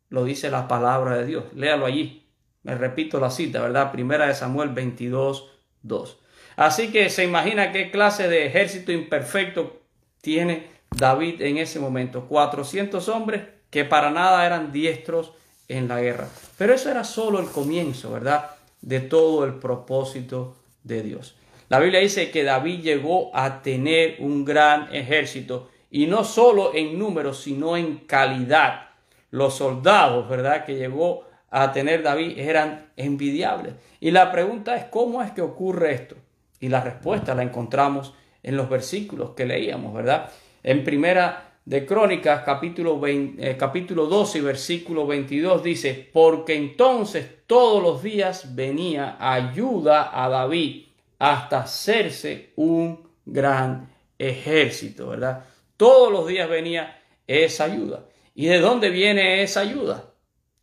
lo 0.08 0.24
dice 0.24 0.50
la 0.50 0.66
palabra 0.66 1.18
de 1.18 1.26
Dios. 1.26 1.44
Léalo 1.54 1.84
allí. 1.84 2.26
Me 2.62 2.74
repito 2.74 3.20
la 3.20 3.30
cita, 3.30 3.60
¿verdad? 3.60 3.92
Primera 3.92 4.26
de 4.26 4.34
Samuel 4.34 4.70
22, 4.70 5.50
2. 5.82 6.18
Así 6.56 6.90
que 6.90 7.10
se 7.10 7.24
imagina 7.24 7.72
qué 7.72 7.90
clase 7.90 8.28
de 8.28 8.46
ejército 8.46 8.92
imperfecto 8.92 9.80
tiene 10.20 10.79
David 10.96 11.40
en 11.42 11.58
ese 11.58 11.78
momento. 11.80 12.26
400 12.26 13.08
hombres 13.08 13.42
que 13.70 13.84
para 13.84 14.10
nada 14.10 14.44
eran 14.46 14.72
diestros 14.72 15.32
en 15.68 15.88
la 15.88 16.00
guerra. 16.00 16.28
Pero 16.58 16.74
eso 16.74 16.90
era 16.90 17.04
solo 17.04 17.38
el 17.38 17.48
comienzo, 17.48 18.10
¿verdad? 18.10 18.50
De 18.80 19.00
todo 19.00 19.44
el 19.44 19.54
propósito 19.54 20.56
de 20.82 21.02
Dios. 21.02 21.36
La 21.68 21.78
Biblia 21.78 22.00
dice 22.00 22.30
que 22.30 22.42
David 22.42 22.80
llegó 22.80 23.30
a 23.34 23.62
tener 23.62 24.16
un 24.18 24.44
gran 24.44 24.92
ejército 24.94 25.70
y 25.90 26.06
no 26.06 26.24
solo 26.24 26.74
en 26.74 26.98
número, 26.98 27.32
sino 27.32 27.76
en 27.76 27.98
calidad. 27.98 28.88
Los 29.30 29.54
soldados, 29.54 30.28
¿verdad? 30.28 30.64
Que 30.64 30.74
llegó 30.74 31.24
a 31.50 31.72
tener 31.72 32.02
David 32.02 32.38
eran 32.38 32.90
envidiables. 32.96 33.74
Y 34.00 34.10
la 34.10 34.32
pregunta 34.32 34.76
es, 34.76 34.84
¿cómo 34.84 35.22
es 35.22 35.30
que 35.30 35.42
ocurre 35.42 35.92
esto? 35.92 36.16
Y 36.58 36.68
la 36.68 36.80
respuesta 36.80 37.34
la 37.34 37.42
encontramos 37.42 38.14
en 38.42 38.56
los 38.56 38.68
versículos 38.68 39.30
que 39.30 39.46
leíamos, 39.46 39.94
¿verdad? 39.94 40.30
En 40.62 40.84
primera 40.84 41.58
de 41.64 41.86
Crónicas, 41.86 42.42
capítulo, 42.44 43.00
eh, 43.06 43.56
capítulo 43.58 44.06
12 44.06 44.38
y 44.38 44.40
versículo 44.40 45.06
22 45.06 45.62
dice, 45.62 46.10
porque 46.12 46.54
entonces 46.54 47.26
todos 47.46 47.82
los 47.82 48.02
días 48.02 48.54
venía 48.54 49.16
ayuda 49.20 50.10
a 50.12 50.28
David 50.28 50.86
hasta 51.18 51.60
hacerse 51.60 52.52
un 52.56 53.08
gran 53.24 53.88
ejército, 54.18 55.08
¿verdad? 55.08 55.44
Todos 55.76 56.12
los 56.12 56.26
días 56.26 56.48
venía 56.48 57.00
esa 57.26 57.64
ayuda. 57.64 58.04
¿Y 58.34 58.46
de 58.46 58.58
dónde 58.58 58.90
viene 58.90 59.42
esa 59.42 59.60
ayuda? 59.60 60.12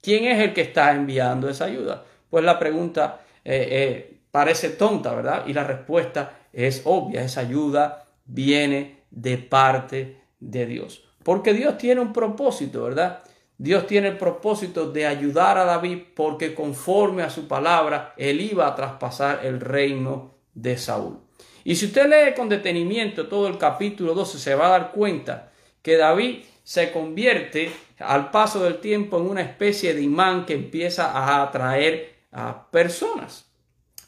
¿Quién 0.02 0.26
es 0.26 0.40
el 0.40 0.54
que 0.54 0.62
está 0.62 0.94
enviando 0.94 1.50
esa 1.50 1.66
ayuda? 1.66 2.06
Pues 2.30 2.44
la 2.44 2.60
pregunta 2.60 3.22
eh, 3.44 3.68
eh, 3.72 4.20
parece 4.32 4.70
tonta, 4.70 5.14
¿verdad? 5.14 5.46
Y 5.48 5.54
la 5.54 5.64
respuesta 5.64 6.48
es 6.54 6.82
obvia. 6.86 7.24
Esa 7.24 7.42
ayuda 7.42 8.06
viene 8.26 8.97
de 9.12 9.38
parte 9.38 10.22
de 10.40 10.66
Dios. 10.66 11.04
Porque 11.24 11.54
Dios 11.54 11.78
tiene 11.78 12.02
un 12.02 12.14
propósito, 12.14 12.84
¿verdad? 12.84 13.24
Dios 13.58 13.88
tiene 13.88 14.10
el 14.10 14.18
propósito 14.18 14.92
de 14.92 15.08
ayudar 15.08 15.58
a 15.58 15.66
David 15.66 16.00
porque 16.16 16.54
conforme 16.54 17.24
a 17.24 17.30
su 17.30 17.48
palabra, 17.48 18.14
él 18.18 18.40
iba 18.42 18.68
a 18.68 18.76
traspasar 18.76 19.46
el 19.46 19.60
reino 19.60 20.36
de 20.54 20.78
Saúl. 20.78 21.20
Y 21.64 21.76
si 21.76 21.88
usted 21.88 22.08
lee 22.08 22.36
con 22.36 22.50
detenimiento 22.50 23.28
todo 23.28 23.48
el 23.48 23.58
capítulo 23.58 24.14
12, 24.14 24.38
se 24.38 24.56
va 24.56 24.68
a 24.68 24.80
dar 24.80 24.92
cuenta 24.92 25.52
que 25.82 25.98
David 25.98 26.44
se 26.64 26.92
convierte 26.92 27.72
al 28.00 28.30
paso 28.30 28.64
del 28.64 28.78
tiempo 28.78 29.18
en 29.18 29.28
una 29.28 29.42
especie 29.42 29.94
de 29.94 30.02
imán 30.02 30.46
que 30.46 30.54
empieza 30.54 31.12
a 31.12 31.42
atraer 31.44 32.16
a 32.32 32.70
personas. 32.70 33.47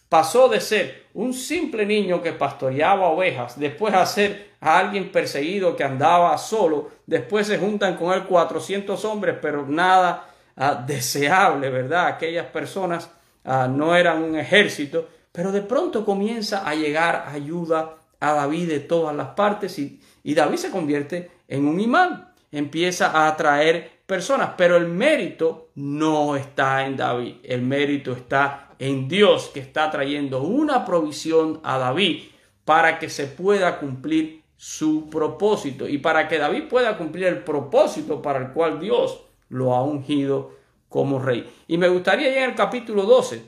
Pasó 0.09 0.49
de 0.49 0.59
ser 0.59 1.05
un 1.13 1.33
simple 1.33 1.85
niño 1.85 2.21
que 2.21 2.33
pastoreaba 2.33 3.09
ovejas, 3.09 3.59
después 3.59 3.93
a 3.93 4.05
ser 4.05 4.49
a 4.59 4.79
alguien 4.79 5.11
perseguido 5.11 5.75
que 5.75 5.83
andaba 5.83 6.37
solo, 6.37 6.89
después 7.05 7.47
se 7.47 7.59
juntan 7.59 7.95
con 7.95 8.11
él 8.13 8.23
400 8.23 9.05
hombres, 9.05 9.37
pero 9.41 9.65
nada 9.67 10.29
ah, 10.57 10.83
deseable, 10.85 11.69
¿verdad? 11.69 12.07
Aquellas 12.07 12.47
personas 12.47 13.11
ah, 13.45 13.67
no 13.69 13.95
eran 13.95 14.23
un 14.23 14.35
ejército, 14.37 15.07
pero 15.31 15.51
de 15.51 15.61
pronto 15.61 16.03
comienza 16.03 16.67
a 16.67 16.73
llegar 16.73 17.25
ayuda 17.31 17.95
a 18.19 18.33
David 18.33 18.67
de 18.67 18.79
todas 18.79 19.15
las 19.15 19.29
partes 19.29 19.77
y, 19.79 20.01
y 20.23 20.33
David 20.33 20.57
se 20.57 20.71
convierte 20.71 21.31
en 21.47 21.67
un 21.67 21.79
imán 21.79 22.29
empieza 22.51 23.11
a 23.11 23.27
atraer 23.27 23.99
personas, 24.05 24.51
pero 24.57 24.77
el 24.77 24.87
mérito 24.87 25.69
no 25.75 26.35
está 26.35 26.85
en 26.85 26.97
David, 26.97 27.35
el 27.43 27.61
mérito 27.61 28.13
está 28.13 28.68
en 28.79 29.07
Dios 29.07 29.51
que 29.53 29.59
está 29.59 29.91
trayendo 29.91 30.41
una 30.41 30.85
provisión 30.85 31.59
a 31.63 31.77
David 31.77 32.23
para 32.65 32.97
que 32.97 33.09
se 33.09 33.27
pueda 33.27 33.79
cumplir 33.79 34.43
su 34.55 35.09
propósito 35.09 35.87
y 35.87 35.99
para 35.99 36.27
que 36.27 36.37
David 36.37 36.63
pueda 36.69 36.97
cumplir 36.97 37.25
el 37.25 37.43
propósito 37.43 38.21
para 38.21 38.39
el 38.39 38.51
cual 38.51 38.79
Dios 38.79 39.21
lo 39.49 39.73
ha 39.75 39.83
ungido 39.83 40.51
como 40.87 41.19
rey. 41.19 41.49
Y 41.67 41.77
me 41.77 41.87
gustaría 41.87 42.35
en 42.35 42.49
el 42.49 42.55
capítulo 42.55 43.03
12, 43.03 43.43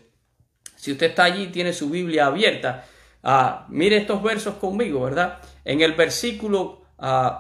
si 0.76 0.92
usted 0.92 1.08
está 1.08 1.26
allí, 1.26 1.48
tiene 1.48 1.74
su 1.74 1.90
Biblia 1.90 2.28
abierta, 2.28 2.86
ah, 3.24 3.66
mire 3.70 3.98
estos 3.98 4.22
versos 4.24 4.56
conmigo, 4.56 5.02
¿verdad? 5.02 5.40
En 5.66 5.82
el 5.82 5.94
versículo 5.94 6.82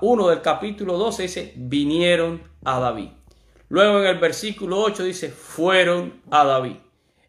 1 0.02 0.28
del 0.30 0.42
capítulo 0.42 0.98
12 0.98 1.24
dice, 1.24 1.54
vinieron 1.56 2.42
a 2.64 2.80
David. 2.80 3.10
Luego 3.70 4.00
en 4.00 4.08
el 4.08 4.18
versículo 4.18 4.80
8 4.82 5.04
dice, 5.04 5.30
fueron 5.30 6.22
a 6.30 6.44
David. 6.44 6.76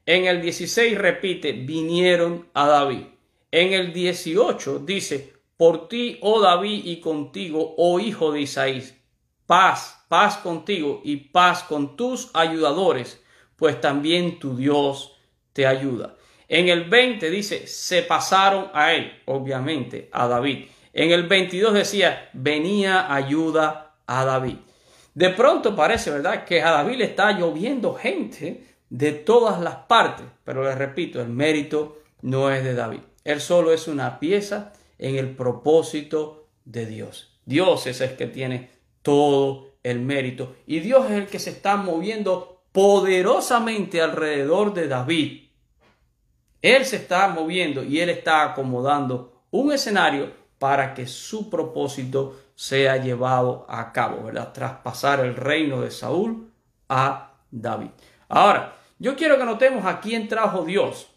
En 0.04 0.24
el 0.24 0.42
16 0.42 0.98
repite, 0.98 1.52
vinieron 1.52 2.48
a 2.54 2.66
David. 2.66 3.04
En 3.52 3.72
el 3.72 3.92
18 3.92 4.80
dice, 4.80 5.32
por 5.56 5.86
ti, 5.88 6.18
oh 6.22 6.40
David, 6.40 6.84
y 6.86 7.00
contigo, 7.00 7.74
oh 7.78 8.00
hijo 8.00 8.32
de 8.32 8.40
Isaías, 8.40 8.94
paz, 9.46 10.04
paz 10.08 10.38
contigo 10.38 11.02
y 11.04 11.16
paz 11.16 11.62
con 11.62 11.96
tus 11.96 12.30
ayudadores, 12.34 13.22
pues 13.54 13.80
también 13.80 14.40
tu 14.40 14.56
Dios 14.56 15.16
te 15.52 15.68
ayuda. 15.68 16.16
En 16.48 16.68
el 16.68 16.84
20 16.84 17.30
dice, 17.30 17.68
se 17.68 18.02
pasaron 18.02 18.70
a 18.74 18.92
él, 18.94 19.12
obviamente, 19.26 20.08
a 20.10 20.26
David. 20.26 20.66
En 20.92 21.12
el 21.12 21.28
22 21.28 21.74
decía, 21.74 22.28
venía 22.32 23.14
ayuda 23.14 23.94
a 24.06 24.24
David. 24.24 24.56
De 25.14 25.30
pronto 25.30 25.76
parece, 25.76 26.10
¿verdad?, 26.10 26.44
que 26.44 26.60
a 26.60 26.72
David 26.72 26.96
le 26.96 27.04
está 27.04 27.32
lloviendo 27.38 27.94
gente 27.94 28.71
de 28.92 29.12
todas 29.12 29.58
las 29.58 29.76
partes. 29.86 30.26
Pero 30.44 30.64
les 30.64 30.76
repito, 30.76 31.20
el 31.22 31.30
mérito 31.30 32.02
no 32.20 32.50
es 32.50 32.62
de 32.62 32.74
David. 32.74 33.00
Él 33.24 33.40
solo 33.40 33.72
es 33.72 33.88
una 33.88 34.20
pieza 34.20 34.74
en 34.98 35.16
el 35.16 35.34
propósito 35.34 36.46
de 36.66 36.84
Dios. 36.84 37.40
Dios 37.46 37.86
es 37.86 38.02
el 38.02 38.16
que 38.16 38.26
tiene 38.26 38.70
todo 39.00 39.70
el 39.82 40.00
mérito. 40.00 40.56
Y 40.66 40.80
Dios 40.80 41.06
es 41.06 41.12
el 41.12 41.26
que 41.26 41.38
se 41.38 41.50
está 41.50 41.76
moviendo 41.76 42.64
poderosamente 42.72 44.02
alrededor 44.02 44.74
de 44.74 44.88
David. 44.88 45.48
Él 46.60 46.84
se 46.84 46.96
está 46.96 47.28
moviendo 47.28 47.82
y 47.82 47.98
él 47.98 48.10
está 48.10 48.44
acomodando 48.44 49.42
un 49.50 49.72
escenario 49.72 50.30
para 50.58 50.92
que 50.92 51.06
su 51.06 51.48
propósito 51.48 52.36
sea 52.54 52.98
llevado 52.98 53.64
a 53.68 53.90
cabo, 53.90 54.24
¿verdad? 54.24 54.52
Traspasar 54.52 55.20
el 55.20 55.34
reino 55.34 55.80
de 55.80 55.90
Saúl 55.90 56.52
a 56.90 57.32
David. 57.50 57.88
Ahora, 58.28 58.76
yo 59.02 59.16
quiero 59.16 59.36
que 59.36 59.44
notemos 59.44 59.84
a 59.84 59.98
quién 59.98 60.28
trajo 60.28 60.64
Dios 60.64 61.08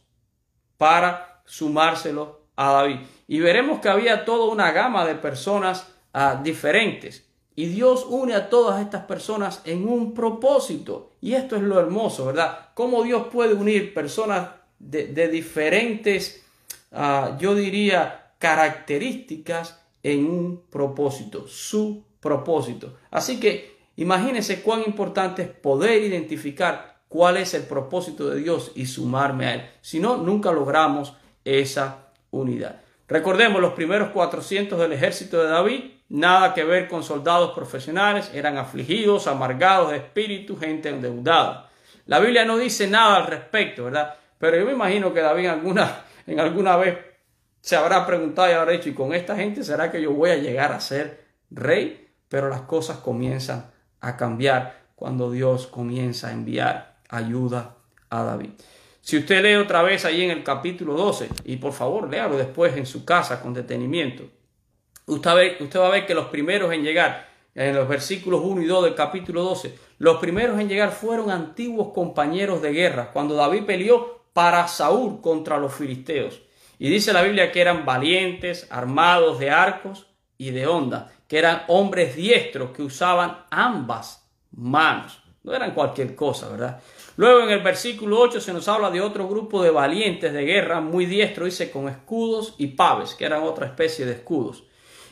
para 0.78 1.44
sumárselo 1.46 2.42
a 2.56 2.72
David. 2.72 2.98
Y 3.28 3.40
veremos 3.40 3.80
que 3.80 3.90
había 3.90 4.26
toda 4.26 4.52
una 4.52 4.72
gama 4.72 5.06
de 5.06 5.14
personas 5.14 5.88
ah, 6.12 6.42
diferentes. 6.44 7.28
Y 7.56 7.68
Dios 7.68 8.04
une 8.10 8.34
a 8.34 8.50
todas 8.50 8.82
estas 8.82 9.06
personas 9.06 9.62
en 9.66 9.88
un 9.88 10.16
propósito. 10.16 11.12
Y 11.22 11.36
esto 11.36 11.58
es 11.58 11.62
lo 11.62 11.80
hermoso, 11.80 12.26
¿verdad? 12.26 12.70
Cómo 12.74 13.04
Dios 13.04 13.28
puede 13.32 13.54
unir 13.54 13.94
personas 13.94 14.50
de, 14.80 15.28
diferentes, 15.28 16.44
ah, 16.92 17.38
yo 17.40 17.54
diría, 17.54 18.32
características 18.40 19.80
en 20.02 20.26
un 20.26 20.64
propósito, 20.72 21.48
su 21.48 22.04
propósito. 22.20 22.98
Así 23.12 23.40
que 23.40 23.78
imagínense 23.96 24.64
cuán 24.64 24.82
importante 24.88 25.44
es 25.44 25.50
poder 25.50 26.02
identificar 26.02 26.95
cuál 27.16 27.38
es 27.38 27.54
el 27.54 27.64
propósito 27.64 28.30
de 28.30 28.42
Dios 28.42 28.74
y 28.76 28.88
sumarme 28.88 29.46
a 29.46 29.54
él. 29.54 29.70
Si 29.80 30.02
no, 30.02 30.18
nunca 30.18 30.52
logramos 30.52 31.14
esa 31.46 32.10
unidad. 32.30 32.82
Recordemos, 33.08 33.62
los 33.62 33.72
primeros 33.72 34.10
400 34.10 34.78
del 34.78 34.92
ejército 34.92 35.42
de 35.42 35.50
David, 35.50 35.84
nada 36.10 36.54
que 36.54 36.66
ver 36.66 36.90
con 36.90 37.04
soldados 37.04 37.52
profesionales, 37.52 38.30
eran 38.34 38.58
afligidos, 38.58 39.28
amargados 39.28 39.92
de 39.92 39.98
espíritu, 39.98 40.58
gente 40.58 40.90
endeudada. 40.90 41.70
La 42.06 42.20
Biblia 42.20 42.44
no 42.44 42.58
dice 42.58 42.86
nada 42.86 43.16
al 43.16 43.28
respecto, 43.28 43.86
¿verdad? 43.86 44.16
Pero 44.38 44.58
yo 44.58 44.66
me 44.66 44.74
imagino 44.74 45.14
que 45.14 45.22
David 45.22 45.46
en 46.28 46.40
alguna 46.42 46.76
vez 46.76 46.98
se 47.62 47.78
habrá 47.78 48.06
preguntado 48.06 48.50
y 48.50 48.56
habrá 48.56 48.74
dicho, 48.74 48.90
¿y 48.90 48.94
con 48.94 49.14
esta 49.14 49.38
gente 49.38 49.64
será 49.64 49.90
que 49.90 50.02
yo 50.02 50.12
voy 50.12 50.32
a 50.32 50.36
llegar 50.36 50.74
a 50.74 50.82
ser 50.82 51.24
rey? 51.50 52.10
Pero 52.28 52.50
las 52.50 52.64
cosas 52.64 52.98
comienzan 52.98 53.72
a 54.02 54.18
cambiar 54.18 54.84
cuando 54.96 55.32
Dios 55.32 55.68
comienza 55.68 56.28
a 56.28 56.34
enviar 56.34 56.95
ayuda 57.10 57.76
a 58.10 58.24
David. 58.24 58.52
Si 59.02 59.18
usted 59.18 59.44
lee 59.44 59.56
otra 59.56 59.84
vez 59.84 60.04
ahí 60.04 60.24
en 60.24 60.32
el 60.32 60.44
capítulo 60.44 60.96
12, 60.96 61.30
y 61.46 61.58
por 61.58 61.74
favor 61.74 62.10
léalo 62.10 62.38
después 62.38 62.76
en 62.76 62.86
su 62.86 63.06
casa 63.06 63.42
con 63.42 63.54
detenimiento, 63.54 64.24
usted, 65.06 65.30
va 65.80 65.88
a 65.88 65.92
ver 65.92 66.06
que 66.08 66.16
los 66.16 66.28
primeros 66.28 66.74
en 66.74 66.84
llegar, 66.84 67.30
en 67.54 67.76
los 67.76 67.88
versículos 67.88 68.42
1 68.44 68.64
y 68.64 68.66
2 68.66 68.84
del 68.86 68.96
capítulo 68.96 69.44
12, 69.44 69.78
los 70.00 70.18
primeros 70.18 70.60
en 70.60 70.68
llegar 70.68 70.92
fueron 70.92 71.30
antiguos 71.30 71.94
compañeros 71.94 72.62
de 72.62 72.74
guerra, 72.74 73.12
cuando 73.12 73.36
David 73.36 73.66
peleó 73.66 74.24
para 74.34 74.68
Saúl 74.68 75.22
contra 75.22 75.58
los 75.60 75.74
filisteos. 75.74 76.42
Y 76.80 76.90
dice 76.90 77.14
la 77.14 77.22
Biblia 77.22 77.52
que 77.52 77.62
eran 77.62 77.86
valientes, 77.86 78.68
armados 78.70 79.40
de 79.40 79.52
arcos 79.52 80.08
y 80.38 80.52
de 80.52 80.68
onda, 80.68 81.14
que 81.28 81.38
eran 81.38 81.64
hombres 81.68 82.16
diestros 82.16 82.72
que 82.72 82.82
usaban 82.82 83.46
ambas 83.50 84.28
manos. 84.52 85.22
No 85.44 85.54
eran 85.54 85.74
cualquier 85.74 86.16
cosa, 86.16 86.50
¿verdad? 86.50 86.82
Luego 87.18 87.44
en 87.44 87.50
el 87.52 87.62
versículo 87.62 88.20
8 88.20 88.42
se 88.42 88.52
nos 88.52 88.68
habla 88.68 88.92
de 88.92 89.00
otro 89.00 89.28
grupo 89.28 89.64
de 89.64 89.70
valientes 89.70 90.34
de 90.34 90.44
guerra 90.44 90.82
muy 90.82 91.06
diestro, 91.06 91.46
dice 91.46 91.72
con 91.72 91.88
escudos 91.88 92.56
y 92.58 92.68
paves, 92.68 93.16
que 93.16 93.26
eran 93.26 93.44
otra 93.44 93.68
especie 93.68 94.06
de 94.06 94.14
escudos. 94.14 94.66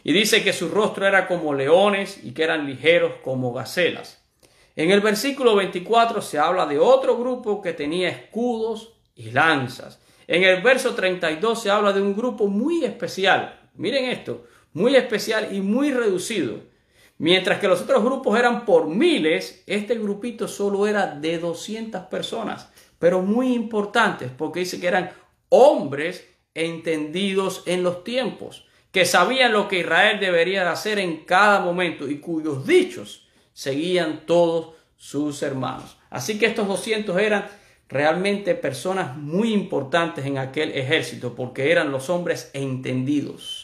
Y 0.04 0.12
dice 0.12 0.44
que 0.44 0.52
su 0.52 0.68
rostro 0.68 1.08
era 1.08 1.28
como 1.28 1.54
leones 1.54 2.20
y 2.24 2.34
que 2.34 2.44
eran 2.44 2.68
ligeros 2.68 3.14
como 3.24 3.54
gacelas. 3.54 4.22
En 4.76 4.92
el 4.92 5.00
versículo 5.00 5.56
24 5.56 6.22
se 6.22 6.40
habla 6.40 6.66
de 6.66 6.78
otro 6.78 7.18
grupo 7.18 7.62
que 7.62 7.72
tenía 7.72 8.10
escudos 8.10 8.94
y 9.16 9.32
lanzas. 9.32 10.02
En 10.28 10.44
el 10.44 10.62
verso 10.62 10.96
32 10.96 11.62
se 11.62 11.70
habla 11.70 11.94
de 11.94 12.02
un 12.02 12.16
grupo 12.16 12.48
muy 12.48 12.84
especial. 12.84 13.70
Miren 13.76 14.06
esto, 14.06 14.46
muy 14.74 14.96
especial 14.96 15.56
y 15.56 15.62
muy 15.62 15.92
reducido. 15.92 16.73
Mientras 17.18 17.60
que 17.60 17.68
los 17.68 17.82
otros 17.82 18.04
grupos 18.04 18.38
eran 18.38 18.66
por 18.66 18.88
miles, 18.88 19.64
este 19.68 19.96
grupito 19.96 20.48
solo 20.48 20.88
era 20.88 21.08
de 21.08 21.38
200 21.38 22.04
personas, 22.08 22.70
pero 23.00 23.22
muy 23.22 23.54
importantes 23.54 24.32
porque 24.36 24.62
dice 24.62 24.80
que 24.80 24.88
eran 24.88 25.12
hombres 25.50 26.28
entendidos 26.54 27.64
en 27.66 27.84
los 27.84 28.04
tiempos, 28.04 28.66
que 28.92 29.06
sabían 29.06 29.54
lo 29.54 29.68
que 29.68 29.80
Israel 29.80 30.20
debería 30.20 30.64
de 30.64 30.70
hacer 30.70 31.00
en 31.00 31.26
cada 31.26 31.60
momento 31.60 32.08
y 32.08 32.20
cuyos 32.20 32.66
dichos 32.66 33.28
seguían 33.54 34.26
todos 34.26 34.76
sus 34.98 35.42
hermanos. 35.44 35.98
Así 36.10 36.40
que 36.40 36.48
estos 36.48 36.68
200 36.68 37.18
eran 37.18 37.48
realmente 37.90 38.56
personas 38.56 39.16
muy 39.18 39.54
importantes 39.54 40.26
en 40.26 40.38
aquel 40.38 40.72
ejército 40.72 41.36
porque 41.36 41.72
eran 41.72 41.92
los 41.92 42.10
hombres 42.10 42.50
entendidos. 42.54 43.63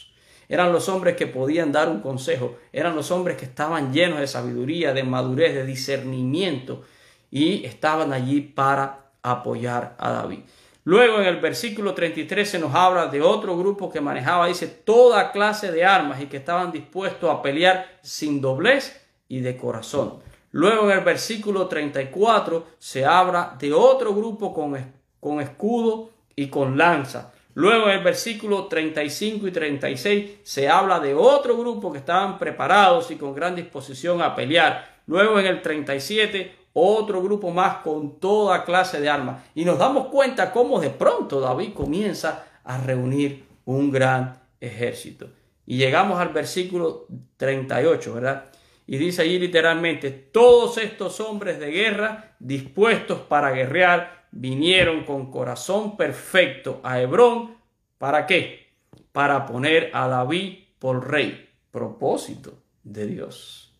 Eran 0.50 0.72
los 0.72 0.88
hombres 0.88 1.14
que 1.14 1.28
podían 1.28 1.70
dar 1.70 1.88
un 1.88 2.00
consejo, 2.00 2.58
eran 2.72 2.96
los 2.96 3.12
hombres 3.12 3.36
que 3.36 3.44
estaban 3.44 3.92
llenos 3.92 4.18
de 4.18 4.26
sabiduría, 4.26 4.92
de 4.92 5.04
madurez, 5.04 5.54
de 5.54 5.64
discernimiento 5.64 6.82
y 7.30 7.64
estaban 7.64 8.12
allí 8.12 8.40
para 8.40 9.12
apoyar 9.22 9.94
a 9.96 10.10
David. 10.10 10.40
Luego 10.82 11.20
en 11.20 11.26
el 11.26 11.36
versículo 11.36 11.94
33 11.94 12.50
se 12.50 12.58
nos 12.58 12.74
habla 12.74 13.06
de 13.06 13.22
otro 13.22 13.56
grupo 13.56 13.92
que 13.92 14.00
manejaba, 14.00 14.48
dice, 14.48 14.66
toda 14.66 15.30
clase 15.30 15.70
de 15.70 15.84
armas 15.84 16.20
y 16.20 16.26
que 16.26 16.38
estaban 16.38 16.72
dispuestos 16.72 17.30
a 17.30 17.42
pelear 17.42 18.00
sin 18.02 18.40
doblez 18.40 19.00
y 19.28 19.42
de 19.42 19.56
corazón. 19.56 20.18
Luego 20.50 20.90
en 20.90 20.98
el 20.98 21.04
versículo 21.04 21.68
34 21.68 22.66
se 22.76 23.04
habla 23.04 23.56
de 23.56 23.72
otro 23.72 24.12
grupo 24.16 24.52
con, 24.52 24.76
con 25.20 25.40
escudo 25.40 26.10
y 26.34 26.48
con 26.48 26.76
lanza. 26.76 27.32
Luego 27.60 27.90
en 27.90 27.98
el 27.98 28.02
versículo 28.02 28.68
35 28.68 29.46
y 29.46 29.50
36 29.50 30.30
se 30.42 30.66
habla 30.70 30.98
de 30.98 31.12
otro 31.12 31.58
grupo 31.58 31.92
que 31.92 31.98
estaban 31.98 32.38
preparados 32.38 33.10
y 33.10 33.16
con 33.16 33.34
gran 33.34 33.54
disposición 33.54 34.22
a 34.22 34.34
pelear. 34.34 35.02
Luego 35.06 35.38
en 35.38 35.44
el 35.44 35.60
37 35.60 36.56
otro 36.72 37.22
grupo 37.22 37.50
más 37.50 37.82
con 37.82 38.18
toda 38.18 38.64
clase 38.64 38.98
de 38.98 39.10
armas. 39.10 39.42
Y 39.54 39.66
nos 39.66 39.78
damos 39.78 40.06
cuenta 40.06 40.52
cómo 40.52 40.80
de 40.80 40.88
pronto 40.88 41.38
David 41.38 41.74
comienza 41.74 42.46
a 42.64 42.78
reunir 42.78 43.44
un 43.66 43.90
gran 43.90 44.40
ejército. 44.58 45.28
Y 45.66 45.76
llegamos 45.76 46.18
al 46.18 46.30
versículo 46.30 47.08
38, 47.36 48.14
¿verdad? 48.14 48.44
Y 48.86 48.96
dice 48.96 49.20
allí 49.20 49.38
literalmente, 49.38 50.10
todos 50.10 50.78
estos 50.78 51.20
hombres 51.20 51.60
de 51.60 51.70
guerra 51.70 52.36
dispuestos 52.38 53.18
para 53.18 53.50
guerrear 53.50 54.19
vinieron 54.30 55.04
con 55.04 55.30
corazón 55.30 55.96
perfecto 55.96 56.80
a 56.82 57.00
Hebrón. 57.00 57.56
¿Para 57.98 58.26
qué? 58.26 58.68
Para 59.12 59.46
poner 59.46 59.90
a 59.92 60.08
David 60.08 60.58
por 60.78 61.10
rey. 61.10 61.48
Propósito 61.70 62.54
de 62.82 63.06
Dios. 63.06 63.74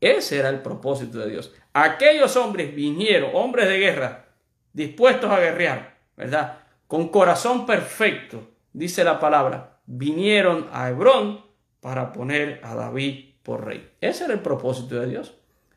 Ese 0.00 0.38
era 0.38 0.50
el 0.50 0.60
propósito 0.60 1.18
de 1.18 1.30
Dios. 1.30 1.54
Aquellos 1.72 2.36
hombres 2.36 2.74
vinieron, 2.74 3.30
hombres 3.34 3.68
de 3.68 3.78
guerra, 3.78 4.26
dispuestos 4.72 5.30
a 5.30 5.40
guerrear, 5.40 5.96
¿verdad? 6.16 6.58
Con 6.86 7.08
corazón 7.08 7.64
perfecto, 7.64 8.50
dice 8.72 9.02
la 9.02 9.18
palabra, 9.18 9.80
vinieron 9.86 10.68
a 10.72 10.90
Hebrón 10.90 11.44
para 11.80 12.12
poner 12.12 12.60
a 12.62 12.74
David 12.74 13.34
por 13.42 13.64
rey. 13.64 13.90
Ese 14.00 14.24
era 14.24 14.34
el 14.34 14.40
propósito 14.40 15.00
de 15.00 15.06
Dios. 15.06 15.34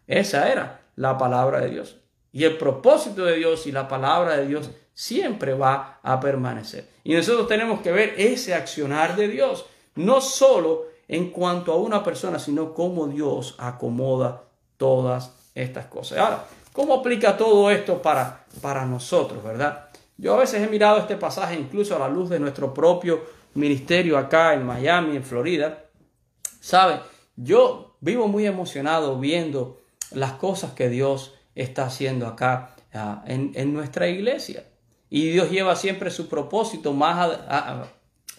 Esa 0.08 0.52
era 0.52 0.82
la 0.96 1.18
palabra 1.18 1.62
de 1.62 1.70
Dios. 1.70 2.02
Y 2.32 2.44
el 2.44 2.58
propósito 2.58 3.26
de 3.26 3.36
Dios 3.36 3.68
y 3.68 3.72
la 3.72 3.88
palabra 3.88 4.38
de 4.38 4.48
Dios 4.48 4.70
siempre 4.94 5.54
va 5.54 6.00
a 6.04 6.20
permanecer. 6.20 6.90
Y 7.04 7.14
nosotros 7.14 7.48
tenemos 7.48 7.82
que 7.82 7.92
ver 7.92 8.16
ese 8.18 8.54
accionar 8.54 9.16
de 9.16 9.28
Dios, 9.28 9.66
no 9.96 10.22
solo 10.22 10.86
en 11.08 11.30
cuanto 11.32 11.72
a 11.72 11.78
una 11.78 12.04
persona, 12.04 12.40
sino 12.40 12.74
cómo 12.74 13.08
Dios 13.08 13.56
acomoda 13.58 14.44
todas 14.78 15.34
estas 15.56 15.86
cosas. 15.86 16.18
Ahora, 16.18 16.46
¿cómo 16.74 16.96
aplica 16.96 17.38
todo 17.38 17.72
esto 17.72 18.02
para, 18.02 18.46
para 18.62 18.86
nosotros, 18.86 19.44
verdad? 19.44 19.88
Yo 20.18 20.34
a 20.34 20.38
veces 20.38 20.62
he 20.62 20.68
mirado 20.68 20.98
este 20.98 21.16
pasaje 21.16 21.56
incluso 21.56 21.96
a 21.96 22.00
la 22.00 22.08
luz 22.08 22.30
de 22.30 22.40
nuestro 22.40 22.74
propio 22.74 23.22
ministerio 23.54 24.18
acá 24.18 24.54
en 24.54 24.66
Miami, 24.66 25.16
en 25.16 25.24
Florida. 25.24 25.86
¿Sabe? 26.60 27.00
Yo 27.36 27.96
vivo 28.00 28.28
muy 28.28 28.46
emocionado 28.46 29.20
viendo 29.20 29.80
las 30.12 30.34
cosas 30.34 30.72
que 30.72 30.90
Dios 30.90 31.37
está 31.62 31.86
haciendo 31.86 32.28
acá 32.28 32.76
ah, 32.94 33.24
en, 33.28 33.74
nuestra 33.74 34.08
iglesia. 34.08 34.66
Y 35.10 35.30
Dios 35.30 35.50
lleva 35.50 35.76
siempre 35.76 36.12
su 36.12 36.28
propósito 36.28 36.94
más 36.94 37.40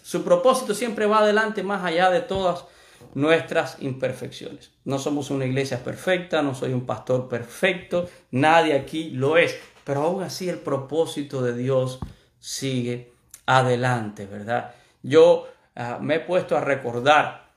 su 0.09 0.23
propósito 0.23 0.73
siempre 0.73 1.05
va 1.05 1.19
adelante 1.19 1.61
más 1.61 1.83
allá 1.83 2.09
de 2.09 2.21
todas 2.21 2.65
nuestras 3.13 3.77
imperfecciones. 3.79 4.71
No 4.83 4.97
somos 4.97 5.29
una 5.29 5.45
iglesia 5.45 5.83
perfecta, 5.83 6.41
no 6.41 6.55
soy 6.55 6.73
un 6.73 6.87
pastor 6.87 7.29
perfecto, 7.29 8.09
nadie 8.31 8.73
aquí 8.73 9.11
lo 9.11 9.37
es, 9.37 9.55
pero 9.83 10.01
aún 10.01 10.23
así 10.23 10.49
el 10.49 10.57
propósito 10.57 11.43
de 11.43 11.55
Dios 11.55 11.99
sigue 12.39 13.13
adelante, 13.45 14.25
¿verdad? 14.25 14.73
Yo 15.03 15.47
ah, 15.75 15.99
me 16.01 16.15
he 16.15 16.19
puesto 16.21 16.57
a 16.57 16.61
recordar 16.61 17.49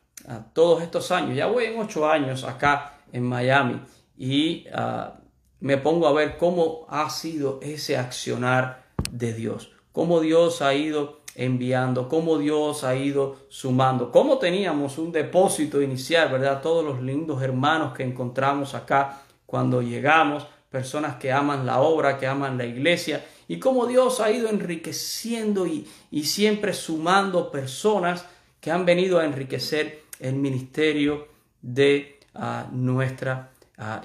todos 0.52 0.82
estos 0.82 1.10
años, 1.10 1.34
ya 1.34 1.46
voy 1.46 1.64
en 1.64 1.80
ocho 1.80 2.06
años 2.06 2.44
acá 2.44 2.98
en 3.12 3.22
Miami 3.24 3.80
y 4.18 4.66
ah, 4.74 5.14
me 5.62 5.78
pongo 5.78 6.08
a 6.08 6.12
ver 6.12 6.38
cómo 6.38 6.86
ha 6.88 7.08
sido 7.08 7.60
ese 7.62 7.96
accionar 7.96 8.82
de 9.12 9.32
Dios, 9.32 9.70
cómo 9.92 10.20
Dios 10.20 10.60
ha 10.60 10.74
ido 10.74 11.20
enviando, 11.36 12.08
cómo 12.08 12.36
Dios 12.38 12.82
ha 12.82 12.96
ido 12.96 13.36
sumando, 13.48 14.10
cómo 14.10 14.38
teníamos 14.38 14.98
un 14.98 15.12
depósito 15.12 15.80
inicial, 15.80 16.30
¿verdad? 16.32 16.60
Todos 16.62 16.84
los 16.84 17.00
lindos 17.00 17.40
hermanos 17.42 17.94
que 17.94 18.02
encontramos 18.02 18.74
acá 18.74 19.22
cuando 19.46 19.82
llegamos, 19.82 20.48
personas 20.68 21.16
que 21.16 21.30
aman 21.30 21.64
la 21.64 21.80
obra, 21.80 22.18
que 22.18 22.26
aman 22.26 22.58
la 22.58 22.66
iglesia, 22.66 23.24
y 23.46 23.60
cómo 23.60 23.86
Dios 23.86 24.18
ha 24.18 24.32
ido 24.32 24.48
enriqueciendo 24.48 25.68
y, 25.68 25.86
y 26.10 26.24
siempre 26.24 26.74
sumando 26.74 27.52
personas 27.52 28.26
que 28.60 28.72
han 28.72 28.84
venido 28.84 29.20
a 29.20 29.24
enriquecer 29.24 30.02
el 30.18 30.34
ministerio 30.34 31.28
de 31.60 32.18
ah, 32.34 32.66
nuestra 32.72 33.51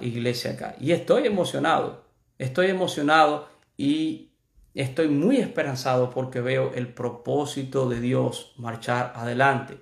iglesia 0.02 0.52
acá. 0.52 0.76
Y 0.80 0.92
estoy 0.92 1.26
emocionado, 1.26 2.04
estoy 2.38 2.68
emocionado 2.68 3.48
y 3.76 4.32
estoy 4.74 5.08
muy 5.08 5.38
esperanzado 5.38 6.10
porque 6.10 6.42
veo 6.42 6.74
el 6.74 6.88
propósito 6.94 7.90
de 7.90 8.00
Dios 8.00 8.54
marchar 8.58 9.13
adelante. 9.16 9.78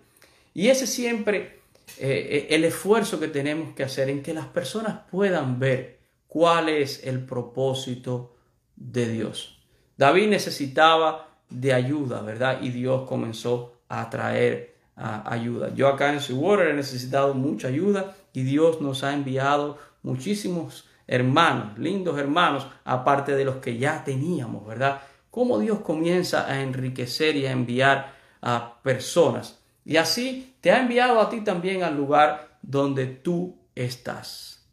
Y 0.53 0.69
ese 0.69 0.87
siempre 0.87 1.59
eh, 1.97 2.47
el 2.49 2.63
esfuerzo 2.63 3.19
que 3.19 3.27
tenemos 3.27 3.73
que 3.75 3.83
hacer 3.83 4.09
en 4.09 4.23
que 4.23 4.33
las 4.33 4.47
personas 4.47 5.01
puedan 5.11 5.59
ver 5.59 5.99
cuál 6.27 6.69
es 6.69 7.05
el 7.05 7.25
propósito 7.25 8.35
de 8.75 9.09
Dios. 9.09 9.59
David 9.97 10.27
necesitaba 10.27 11.29
de 11.49 11.73
ayuda, 11.73 12.21
¿verdad? 12.21 12.61
Y 12.61 12.69
Dios 12.69 13.07
comenzó 13.07 13.79
a 13.87 14.09
traer 14.09 14.75
ayuda. 14.95 15.73
Yo 15.73 15.89
acá 15.89 16.13
en 16.13 16.21
Seawater 16.21 16.69
he 16.69 16.73
necesitado 16.73 17.33
mucha 17.33 17.67
ayuda 17.67 18.15
y 18.35 18.43
Dios 18.43 18.81
nos 18.81 19.03
ha 19.03 19.13
enviado 19.13 19.77
muchísimos 20.03 20.87
hermanos, 21.07 21.77
lindos 21.77 22.17
hermanos, 22.17 22.67
aparte 22.83 23.35
de 23.35 23.45
los 23.45 23.57
que 23.57 23.77
ya 23.77 24.03
teníamos, 24.03 24.67
¿verdad? 24.67 25.01
Cómo 25.31 25.59
Dios 25.59 25.79
comienza 25.79 26.49
a 26.49 26.61
enriquecer 26.61 27.35
y 27.35 27.45
a 27.45 27.51
enviar 27.51 28.13
a 28.41 28.81
personas. 28.81 29.59
Y 29.85 29.97
así 29.97 30.55
te 30.61 30.71
ha 30.71 30.81
enviado 30.81 31.19
a 31.21 31.29
ti 31.29 31.41
también 31.41 31.83
al 31.83 31.95
lugar 31.95 32.57
donde 32.61 33.05
tú 33.05 33.57
estás. 33.75 34.67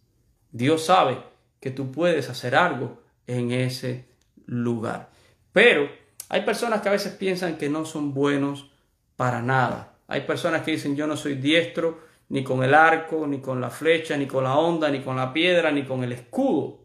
Dios 0.50 0.86
sabe 0.86 1.18
que 1.60 1.70
tú 1.70 1.92
puedes 1.92 2.28
hacer 2.30 2.54
algo 2.54 3.02
en 3.26 3.52
ese 3.52 4.06
lugar. 4.46 5.10
Pero 5.52 5.88
hay 6.28 6.42
personas 6.42 6.80
que 6.80 6.88
a 6.88 6.92
veces 6.92 7.12
piensan 7.12 7.58
que 7.58 7.68
no 7.68 7.84
son 7.84 8.14
buenos 8.14 8.70
para 9.16 9.42
nada. 9.42 9.94
Hay 10.08 10.22
personas 10.22 10.62
que 10.62 10.72
dicen 10.72 10.96
yo 10.96 11.06
no 11.06 11.16
soy 11.16 11.34
diestro 11.34 12.11
ni 12.32 12.42
con 12.42 12.64
el 12.64 12.72
arco, 12.72 13.26
ni 13.26 13.40
con 13.40 13.60
la 13.60 13.68
flecha, 13.68 14.16
ni 14.16 14.24
con 14.26 14.44
la 14.44 14.56
onda, 14.56 14.88
ni 14.88 15.00
con 15.00 15.16
la 15.16 15.34
piedra, 15.34 15.70
ni 15.70 15.82
con 15.82 16.02
el 16.02 16.12
escudo. 16.12 16.78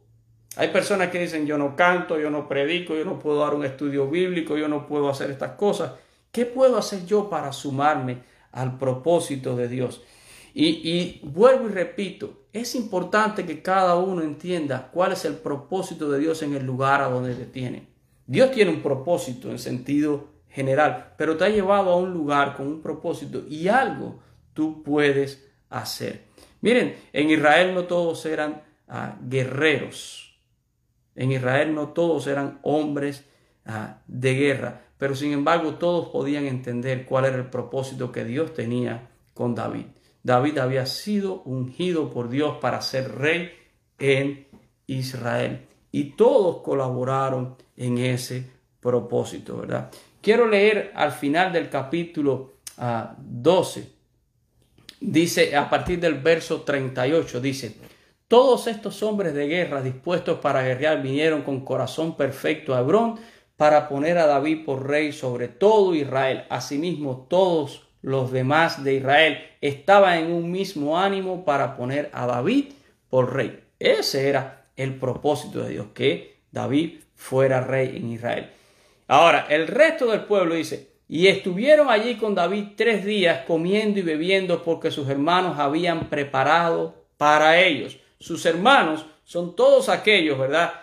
Hay 0.58 0.68
personas 0.68 1.08
que 1.08 1.20
dicen 1.20 1.48
yo 1.48 1.58
no 1.58 1.74
canto, 1.74 2.20
yo 2.20 2.30
no 2.30 2.50
predico, 2.50 2.98
yo 2.98 3.06
no 3.06 3.18
puedo 3.18 3.40
dar 3.40 3.54
un 3.54 3.64
estudio 3.64 4.10
bíblico, 4.10 4.58
yo 4.58 4.68
no 4.68 4.86
puedo 4.86 5.08
hacer 5.08 5.32
estas 5.32 5.52
cosas. 5.52 5.94
¿Qué 6.34 6.46
puedo 6.46 6.78
hacer 6.78 7.06
yo 7.06 7.30
para 7.30 7.54
sumarme 7.54 8.24
al 8.52 8.78
propósito 8.78 9.56
de 9.56 9.70
Dios? 9.70 10.04
Y, 10.54 10.66
y, 10.84 11.22
vuelvo 11.24 11.70
y 11.70 11.72
repito, 11.72 12.48
es 12.52 12.76
importante 12.76 13.46
que 13.46 13.62
cada 13.62 13.96
uno 13.96 14.24
entienda 14.24 14.90
cuál 14.92 15.14
es 15.14 15.24
el 15.24 15.36
propósito 15.36 16.12
de 16.12 16.20
Dios 16.20 16.44
en 16.44 16.56
el 16.56 16.66
lugar 16.66 17.00
a 17.00 17.08
donde 17.08 17.34
te 17.36 17.46
tiene. 17.46 17.88
Dios 18.26 18.52
tiene 18.52 18.72
un 18.72 18.82
propósito 18.82 19.50
en 19.50 19.60
sentido 19.60 20.28
general, 20.50 21.14
pero 21.18 21.38
te 21.38 21.46
ha 21.46 21.50
llevado 21.50 21.92
a 21.92 21.96
un 21.96 22.14
lugar 22.14 22.58
con 22.58 22.68
un 22.68 22.82
propósito 22.82 23.46
y 23.48 23.70
algo 23.70 24.27
tú 24.58 24.82
puedes 24.82 25.48
hacer. 25.70 26.24
Miren, 26.62 26.96
en 27.14 27.30
Israel 27.30 27.76
no 27.76 27.84
todos 27.84 28.26
eran 28.26 28.64
ah, 28.88 29.16
guerreros, 29.22 30.36
en 31.16 31.32
Israel 31.32 31.76
no 31.76 31.90
todos 31.90 32.26
eran 32.26 32.58
hombres 32.64 33.24
ah, 33.68 34.00
de 34.08 34.34
guerra, 34.34 34.82
pero 34.98 35.14
sin 35.14 35.32
embargo 35.32 35.76
todos 35.76 36.10
podían 36.10 36.48
entender 36.48 37.06
cuál 37.06 37.26
era 37.26 37.36
el 37.38 37.52
propósito 37.52 38.12
que 38.12 38.26
Dios 38.26 38.56
tenía 38.56 39.10
con 39.36 39.54
David. 39.54 39.86
David 40.24 40.58
había 40.58 40.88
sido 40.88 41.44
ungido 41.44 42.10
por 42.10 42.28
Dios 42.30 42.58
para 42.60 42.82
ser 42.82 43.14
rey 43.14 43.52
en 44.00 44.48
Israel. 44.88 45.68
Y 45.92 46.16
todos 46.16 46.64
colaboraron 46.64 47.58
en 47.76 48.00
ese 48.00 48.50
propósito, 48.80 49.58
¿verdad? 49.58 49.92
Quiero 50.20 50.48
leer 50.48 50.92
al 50.96 51.12
final 51.12 51.54
del 51.54 51.70
capítulo 51.70 52.54
12. 53.20 53.97
Dice, 55.00 55.56
a 55.56 55.70
partir 55.70 56.00
del 56.00 56.16
verso 56.16 56.62
38, 56.62 57.40
dice, 57.40 57.76
todos 58.28 58.68
estos 58.68 59.04
hombres 59.04 59.34
de 59.34 59.48
guerra 59.48 59.82
dispuestos 59.82 60.40
para 60.40 60.64
guerrear 60.64 61.02
vinieron 61.02 61.44
con 61.44 61.64
corazón 61.64 62.18
perfecto 62.18 62.76
a 62.76 62.80
Hebrón 62.80 63.20
para 63.58 63.88
poner 63.88 64.18
a 64.18 64.28
David 64.28 64.66
por 64.66 64.88
rey 64.88 65.12
sobre 65.12 65.48
todo 65.48 65.96
Israel. 65.96 66.46
Asimismo, 66.50 67.28
todos 67.30 67.88
los 68.02 68.32
demás 68.32 68.84
de 68.84 68.96
Israel 68.96 69.40
estaban 69.62 70.18
en 70.20 70.32
un 70.32 70.52
mismo 70.52 71.00
ánimo 71.00 71.46
para 71.46 71.78
poner 71.78 72.10
a 72.14 72.26
David 72.26 72.74
por 73.10 73.34
rey. 73.34 73.64
Ese 73.80 74.28
era 74.28 74.66
el 74.76 74.96
propósito 74.96 75.64
de 75.64 75.72
Dios, 75.72 75.88
que 75.94 76.40
David 76.52 77.02
fuera 77.16 77.62
rey 77.62 77.98
en 77.98 78.12
Israel. 78.12 78.52
Ahora, 79.08 79.48
el 79.50 79.68
resto 79.68 80.08
del 80.08 80.26
pueblo 80.26 80.56
dice, 80.56 80.97
y 81.10 81.28
estuvieron 81.28 81.90
allí 81.90 82.16
con 82.16 82.36
David 82.36 82.70
tres 82.76 83.06
días 83.06 83.46
comiendo 83.48 84.00
y 84.00 84.04
bebiendo 84.04 84.64
porque 84.64 84.92
sus 84.92 85.08
hermanos 85.10 85.58
habían 85.58 86.10
preparado 86.10 87.06
para 87.18 87.60
ellos. 87.60 87.98
Sus 88.20 88.46
hermanos 88.46 89.06
son 89.24 89.56
todos 89.56 89.90
aquellos, 89.90 90.38
¿verdad? 90.38 90.74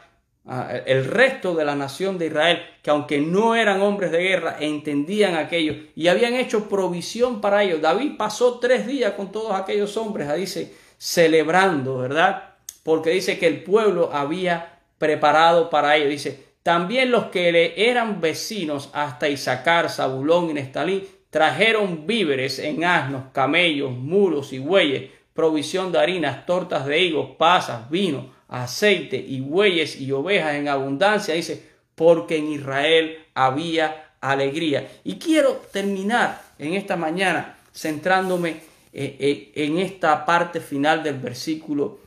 Ah, 0.46 0.76
el 0.84 1.06
resto 1.06 1.54
de 1.54 1.64
la 1.64 1.74
nación 1.74 2.18
de 2.18 2.26
Israel, 2.26 2.62
que 2.82 2.90
aunque 2.90 3.18
no 3.20 3.54
eran 3.54 3.80
hombres 3.80 4.10
de 4.12 4.22
guerra, 4.22 4.56
entendían 4.60 5.36
aquello 5.36 5.74
y 5.94 6.08
habían 6.08 6.34
hecho 6.34 6.68
provisión 6.68 7.40
para 7.40 7.62
ellos. 7.62 7.80
David 7.80 8.12
pasó 8.18 8.58
tres 8.58 8.86
días 8.86 9.12
con 9.12 9.32
todos 9.32 9.52
aquellos 9.52 9.96
hombres, 9.96 10.34
dice, 10.36 10.74
celebrando, 10.98 11.98
¿verdad? 11.98 12.54
Porque 12.82 13.10
dice 13.10 13.38
que 13.38 13.46
el 13.46 13.62
pueblo 13.62 14.10
había 14.12 14.80
preparado 14.98 15.70
para 15.70 15.96
ellos. 15.96 16.10
Dice, 16.10 16.43
también 16.64 17.12
los 17.12 17.26
que 17.26 17.52
le 17.52 17.88
eran 17.88 18.20
vecinos 18.20 18.90
hasta 18.92 19.28
Isaacar, 19.28 19.88
Zabulón 19.88 20.50
y 20.50 20.54
Nestalí 20.54 21.06
trajeron 21.30 22.08
víveres 22.08 22.58
en 22.58 22.84
asnos, 22.84 23.26
camellos, 23.32 23.92
mulos 23.92 24.52
y 24.52 24.58
bueyes 24.58 25.10
provisión 25.34 25.92
de 25.92 25.98
harinas, 25.98 26.46
tortas 26.46 26.86
de 26.86 27.00
higos, 27.00 27.30
pasas, 27.36 27.90
vino, 27.90 28.32
aceite 28.48 29.16
y 29.16 29.40
bueyes 29.40 30.00
y 30.00 30.12
ovejas 30.12 30.54
en 30.54 30.68
abundancia, 30.68 31.34
dice, 31.34 31.62
porque 31.94 32.38
en 32.38 32.52
Israel 32.52 33.18
había 33.34 34.12
alegría. 34.20 34.88
Y 35.02 35.16
quiero 35.16 35.60
terminar 35.72 36.40
en 36.58 36.74
esta 36.74 36.96
mañana 36.96 37.58
centrándome 37.74 38.50
eh, 38.92 39.16
eh, 39.18 39.52
en 39.56 39.78
esta 39.78 40.24
parte 40.24 40.60
final 40.60 41.02
del 41.02 41.18
versículo 41.18 41.98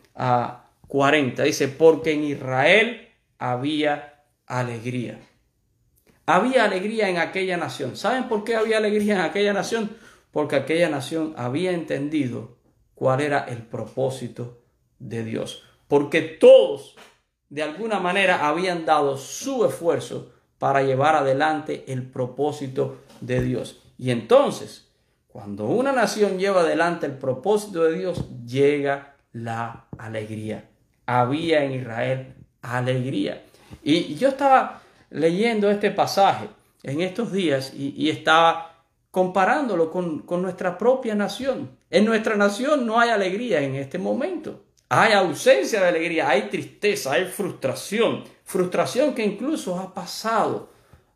40. 0.88 1.42
Ah, 1.42 1.46
dice, 1.46 1.68
porque 1.68 2.14
en 2.14 2.24
Israel 2.24 3.10
había 3.38 4.17
alegría. 4.48 5.20
Había 6.26 6.66
alegría 6.66 7.10
en 7.10 7.18
aquella 7.18 7.58
nación. 7.58 7.96
¿Saben 7.96 8.28
por 8.28 8.44
qué 8.44 8.56
había 8.56 8.78
alegría 8.78 9.16
en 9.16 9.22
aquella 9.22 9.54
nación? 9.54 9.96
Porque 10.32 10.56
aquella 10.56 10.90
nación 10.90 11.34
había 11.38 11.72
entendido 11.72 12.58
cuál 12.96 13.22
era 13.22 13.46
el 13.46 13.62
propósito 13.64 14.62
de 15.00 15.24
Dios. 15.24 15.64
Porque 15.88 16.22
todos, 16.22 16.96
de 17.50 17.64
alguna 17.64 18.00
manera, 18.00 18.48
habían 18.48 18.86
dado 18.86 19.18
su 19.18 19.66
esfuerzo 19.66 20.34
para 20.58 20.82
llevar 20.82 21.16
adelante 21.16 21.86
el 21.88 22.04
propósito 22.04 22.98
de 23.22 23.42
Dios. 23.42 23.82
Y 23.98 24.12
entonces, 24.12 24.92
cuando 25.28 25.66
una 25.66 25.92
nación 25.92 26.40
lleva 26.40 26.62
adelante 26.62 27.06
el 27.06 27.14
propósito 27.14 27.84
de 27.84 27.98
Dios, 27.98 28.26
llega 28.46 29.16
la 29.32 29.88
alegría. 29.98 30.70
Había 31.06 31.64
en 31.64 31.74
Israel 31.74 32.36
alegría. 32.62 33.44
Y 33.84 34.16
yo 34.16 34.30
estaba 34.30 34.82
leyendo 35.10 35.70
este 35.70 35.92
pasaje 35.92 36.48
en 36.84 37.02
estos 37.02 37.32
días 37.32 37.74
y, 37.74 38.10
estaba 38.10 38.84
comparándolo 39.12 39.92
con, 39.92 40.20
con 40.20 40.42
nuestra 40.42 40.78
propia 40.78 41.16
nación. 41.16 41.72
En 41.90 42.06
nuestra 42.06 42.36
nación 42.36 42.86
no 42.86 43.00
hay 43.00 43.10
alegría 43.10 43.62
en 43.62 43.76
este 43.76 43.98
momento. 43.98 44.64
Hay 44.90 45.14
ausencia 45.14 45.82
de 45.82 45.88
alegría, 45.88 46.30
hay 46.30 46.44
tristeza, 46.44 47.14
hay 47.14 47.26
frustración. 47.26 48.24
Frustración 48.46 49.14
que 49.14 49.26
incluso 49.26 49.78
ha 49.78 49.94
pasado 49.94 50.70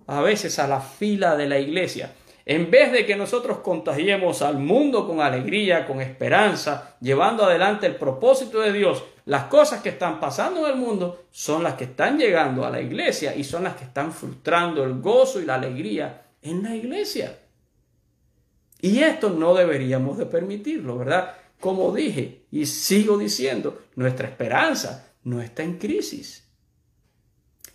a 0.07 0.21
veces 0.21 0.59
a 0.59 0.67
la 0.67 0.81
fila 0.81 1.37
de 1.37 1.47
la 1.47 1.59
iglesia. 1.59 2.13
En 2.45 2.71
vez 2.71 2.91
de 2.91 3.05
que 3.05 3.15
nosotros 3.15 3.59
contagiemos 3.59 4.41
al 4.41 4.57
mundo 4.57 5.07
con 5.07 5.21
alegría, 5.21 5.85
con 5.85 6.01
esperanza, 6.01 6.97
llevando 6.99 7.45
adelante 7.45 7.85
el 7.85 7.95
propósito 7.95 8.59
de 8.59 8.73
Dios, 8.73 9.03
las 9.25 9.45
cosas 9.45 9.81
que 9.81 9.89
están 9.89 10.19
pasando 10.19 10.65
en 10.65 10.73
el 10.73 10.79
mundo 10.79 11.25
son 11.31 11.63
las 11.63 11.75
que 11.75 11.85
están 11.85 12.17
llegando 12.17 12.65
a 12.65 12.69
la 12.69 12.81
iglesia 12.81 13.35
y 13.35 13.43
son 13.43 13.63
las 13.63 13.75
que 13.75 13.83
están 13.83 14.11
frustrando 14.11 14.83
el 14.83 14.99
gozo 14.99 15.39
y 15.39 15.45
la 15.45 15.55
alegría 15.55 16.25
en 16.41 16.63
la 16.63 16.75
iglesia. 16.75 17.37
Y 18.81 18.99
esto 18.99 19.29
no 19.29 19.53
deberíamos 19.53 20.17
de 20.17 20.25
permitirlo, 20.25 20.97
¿verdad? 20.97 21.35
Como 21.59 21.93
dije 21.93 22.45
y 22.51 22.65
sigo 22.65 23.17
diciendo, 23.17 23.79
nuestra 23.95 24.27
esperanza 24.27 25.13
no 25.23 25.39
está 25.41 25.61
en 25.61 25.77
crisis. 25.77 26.47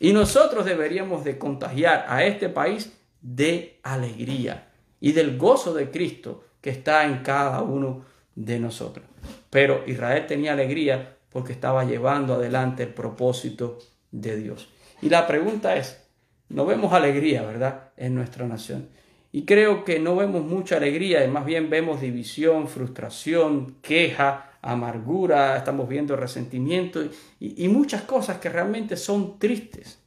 Y 0.00 0.12
nosotros 0.12 0.64
deberíamos 0.64 1.24
de 1.24 1.38
contagiar 1.38 2.04
a 2.08 2.24
este 2.24 2.48
país 2.48 2.92
de 3.20 3.78
alegría 3.82 4.72
y 5.00 5.12
del 5.12 5.38
gozo 5.38 5.72
de 5.72 5.90
Cristo 5.90 6.44
que 6.60 6.70
está 6.70 7.04
en 7.04 7.22
cada 7.22 7.62
uno 7.62 8.04
de 8.34 8.58
nosotros. 8.58 9.06
Pero 9.48 9.84
Israel 9.86 10.26
tenía 10.26 10.52
alegría 10.52 11.15
porque 11.36 11.52
estaba 11.52 11.84
llevando 11.84 12.32
adelante 12.32 12.84
el 12.84 12.94
propósito 12.94 13.78
de 14.10 14.36
Dios. 14.36 14.70
Y 15.02 15.10
la 15.10 15.26
pregunta 15.26 15.76
es, 15.76 16.02
no 16.48 16.64
vemos 16.64 16.94
alegría, 16.94 17.42
¿verdad?, 17.42 17.90
en 17.98 18.14
nuestra 18.14 18.46
nación. 18.46 18.88
Y 19.32 19.44
creo 19.44 19.84
que 19.84 19.98
no 19.98 20.16
vemos 20.16 20.46
mucha 20.46 20.78
alegría, 20.78 21.28
más 21.28 21.44
bien 21.44 21.68
vemos 21.68 22.00
división, 22.00 22.68
frustración, 22.68 23.76
queja, 23.82 24.52
amargura, 24.62 25.58
estamos 25.58 25.90
viendo 25.90 26.16
resentimiento 26.16 27.04
y, 27.38 27.62
y 27.62 27.68
muchas 27.68 28.00
cosas 28.00 28.38
que 28.38 28.48
realmente 28.48 28.96
son 28.96 29.38
tristes. 29.38 30.02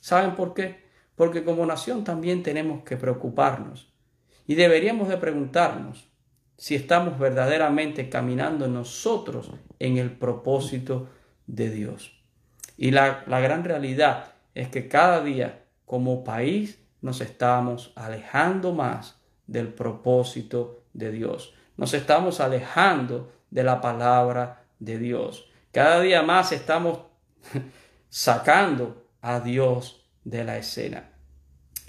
¿Saben 0.00 0.36
por 0.36 0.54
qué? 0.54 0.84
Porque 1.16 1.42
como 1.42 1.66
nación 1.66 2.04
también 2.04 2.44
tenemos 2.44 2.84
que 2.84 2.96
preocuparnos 2.96 3.92
y 4.46 4.54
deberíamos 4.54 5.08
de 5.08 5.16
preguntarnos 5.16 6.07
si 6.58 6.74
estamos 6.74 7.18
verdaderamente 7.18 8.10
caminando 8.10 8.68
nosotros 8.68 9.50
en 9.78 9.96
el 9.96 10.10
propósito 10.10 11.08
de 11.46 11.70
Dios. 11.70 12.12
Y 12.76 12.90
la, 12.90 13.24
la 13.26 13.40
gran 13.40 13.64
realidad 13.64 14.34
es 14.54 14.68
que 14.68 14.88
cada 14.88 15.22
día 15.22 15.64
como 15.86 16.24
país 16.24 16.78
nos 17.00 17.20
estamos 17.20 17.92
alejando 17.94 18.72
más 18.72 19.16
del 19.46 19.68
propósito 19.68 20.82
de 20.92 21.12
Dios. 21.12 21.54
Nos 21.76 21.94
estamos 21.94 22.40
alejando 22.40 23.32
de 23.50 23.62
la 23.62 23.80
palabra 23.80 24.64
de 24.80 24.98
Dios. 24.98 25.48
Cada 25.72 26.00
día 26.00 26.22
más 26.22 26.50
estamos 26.52 26.98
sacando 28.10 29.06
a 29.20 29.40
Dios 29.40 30.04
de 30.24 30.44
la 30.44 30.58
escena. 30.58 31.10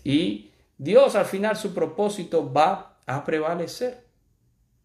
Y 0.04 0.52
Dios 0.78 1.16
al 1.16 1.26
final 1.26 1.56
su 1.56 1.74
propósito 1.74 2.52
va 2.52 2.98
a 3.06 3.24
prevalecer. 3.26 4.09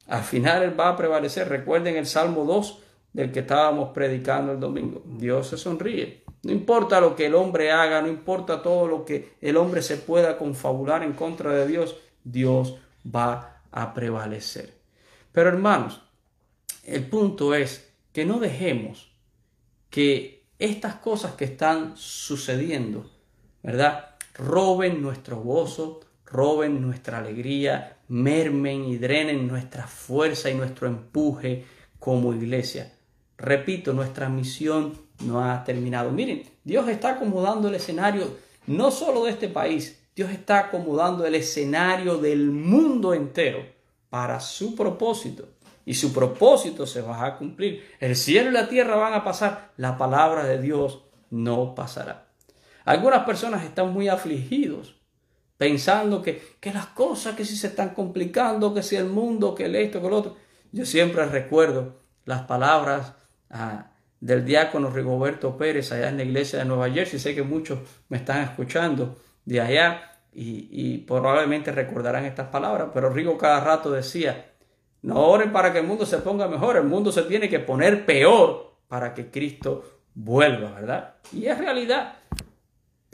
Al 0.08 0.22
final 0.22 0.62
Él 0.62 0.78
va 0.78 0.90
a 0.90 0.96
prevalecer. 0.96 1.48
Recuerden 1.48 1.96
el 1.96 2.06
Salmo 2.06 2.44
2 2.44 2.78
del 3.12 3.32
que 3.32 3.40
estábamos 3.40 3.90
predicando 3.90 4.52
el 4.52 4.60
domingo. 4.60 5.02
Dios 5.06 5.48
se 5.48 5.56
sonríe. 5.56 6.24
No 6.42 6.52
importa 6.52 7.00
lo 7.00 7.16
que 7.16 7.26
el 7.26 7.34
hombre 7.34 7.72
haga, 7.72 8.02
no 8.02 8.08
importa 8.08 8.62
todo 8.62 8.86
lo 8.86 9.04
que 9.04 9.36
el 9.40 9.56
hombre 9.56 9.80
se 9.80 9.96
pueda 9.96 10.36
confabular 10.36 11.02
en 11.02 11.14
contra 11.14 11.52
de 11.52 11.66
Dios, 11.66 11.96
Dios 12.22 12.76
va 13.04 13.62
a 13.70 13.94
prevalecer. 13.94 14.74
Pero 15.32 15.48
hermanos, 15.48 16.02
el 16.82 17.08
punto 17.08 17.54
es 17.54 17.90
que 18.12 18.26
no 18.26 18.38
dejemos 18.40 19.10
que 19.88 20.44
estas 20.58 20.96
cosas 20.96 21.32
que 21.34 21.46
están 21.46 21.96
sucediendo, 21.96 23.10
¿verdad? 23.62 24.16
Roben 24.34 25.00
nuestro 25.00 25.38
gozo, 25.38 26.00
roben 26.34 26.82
nuestra 26.82 27.18
alegría, 27.18 27.98
mermen 28.08 28.84
y 28.84 28.98
drenen 28.98 29.46
nuestra 29.46 29.86
fuerza 29.86 30.50
y 30.50 30.54
nuestro 30.54 30.88
empuje 30.88 31.64
como 32.00 32.34
iglesia. 32.34 32.92
Repito, 33.38 33.92
nuestra 33.92 34.28
misión 34.28 34.98
no 35.24 35.44
ha 35.44 35.62
terminado. 35.62 36.10
Miren, 36.10 36.42
Dios 36.64 36.88
está 36.88 37.10
acomodando 37.10 37.68
el 37.68 37.76
escenario 37.76 38.36
no 38.66 38.90
solo 38.90 39.24
de 39.24 39.30
este 39.30 39.48
país, 39.48 40.02
Dios 40.16 40.30
está 40.30 40.58
acomodando 40.58 41.24
el 41.24 41.34
escenario 41.34 42.16
del 42.16 42.50
mundo 42.50 43.14
entero 43.14 43.64
para 44.10 44.40
su 44.40 44.74
propósito. 44.74 45.48
Y 45.86 45.94
su 45.94 46.12
propósito 46.12 46.86
se 46.86 47.02
va 47.02 47.26
a 47.26 47.36
cumplir. 47.36 47.84
El 48.00 48.16
cielo 48.16 48.50
y 48.50 48.54
la 48.54 48.68
tierra 48.68 48.96
van 48.96 49.12
a 49.12 49.22
pasar. 49.22 49.72
La 49.76 49.98
palabra 49.98 50.44
de 50.44 50.60
Dios 50.60 51.02
no 51.30 51.74
pasará. 51.74 52.28
Algunas 52.86 53.24
personas 53.24 53.64
están 53.64 53.92
muy 53.92 54.08
afligidos, 54.08 54.94
pensando 55.56 56.22
que, 56.22 56.56
que 56.60 56.72
las 56.72 56.86
cosas 56.86 57.34
que 57.34 57.44
se 57.44 57.66
están 57.66 57.90
complicando, 57.90 58.74
que 58.74 58.82
si 58.82 58.96
el 58.96 59.06
mundo, 59.06 59.54
que 59.54 59.66
el 59.66 59.76
esto, 59.76 60.00
que 60.00 60.06
el 60.06 60.12
otro. 60.12 60.36
Yo 60.72 60.84
siempre 60.84 61.24
recuerdo 61.26 62.00
las 62.24 62.42
palabras 62.42 63.14
ah, 63.50 63.90
del 64.20 64.44
diácono 64.44 64.90
Rigoberto 64.90 65.56
Pérez 65.56 65.92
allá 65.92 66.08
en 66.08 66.16
la 66.16 66.24
iglesia 66.24 66.58
de 66.58 66.64
Nueva 66.64 66.90
Jersey. 66.90 67.18
Sé 67.18 67.34
que 67.34 67.42
muchos 67.42 67.78
me 68.08 68.16
están 68.16 68.42
escuchando 68.42 69.16
de 69.44 69.60
allá 69.60 70.10
y, 70.32 70.98
probablemente 71.06 71.70
recordarán 71.70 72.24
estas 72.24 72.48
palabras, 72.48 72.88
pero 72.92 73.10
Rigo 73.10 73.38
cada 73.38 73.60
rato 73.60 73.90
decía, 73.90 74.52
no 75.02 75.28
oren 75.28 75.52
para 75.52 75.72
que 75.72 75.78
el 75.78 75.86
mundo 75.86 76.06
se 76.06 76.18
ponga 76.18 76.48
mejor, 76.48 76.76
el 76.76 76.84
mundo 76.84 77.12
se 77.12 77.22
tiene 77.22 77.48
que 77.48 77.60
poner 77.60 78.04
peor 78.04 78.74
para 78.88 79.14
que 79.14 79.30
Cristo 79.30 80.00
vuelva, 80.14 80.72
¿verdad? 80.72 81.14
Y 81.32 81.46
es 81.46 81.56
realidad. 81.56 82.14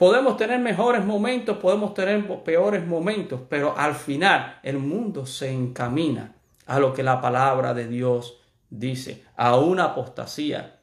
Podemos 0.00 0.38
tener 0.38 0.58
mejores 0.60 1.04
momentos, 1.04 1.58
podemos 1.58 1.92
tener 1.92 2.26
peores 2.42 2.86
momentos, 2.86 3.42
pero 3.50 3.76
al 3.76 3.94
final 3.94 4.58
el 4.62 4.78
mundo 4.78 5.26
se 5.26 5.52
encamina 5.52 6.36
a 6.64 6.78
lo 6.78 6.94
que 6.94 7.02
la 7.02 7.20
palabra 7.20 7.74
de 7.74 7.86
Dios 7.86 8.40
dice, 8.70 9.26
a 9.36 9.58
una 9.58 9.84
apostasía, 9.84 10.80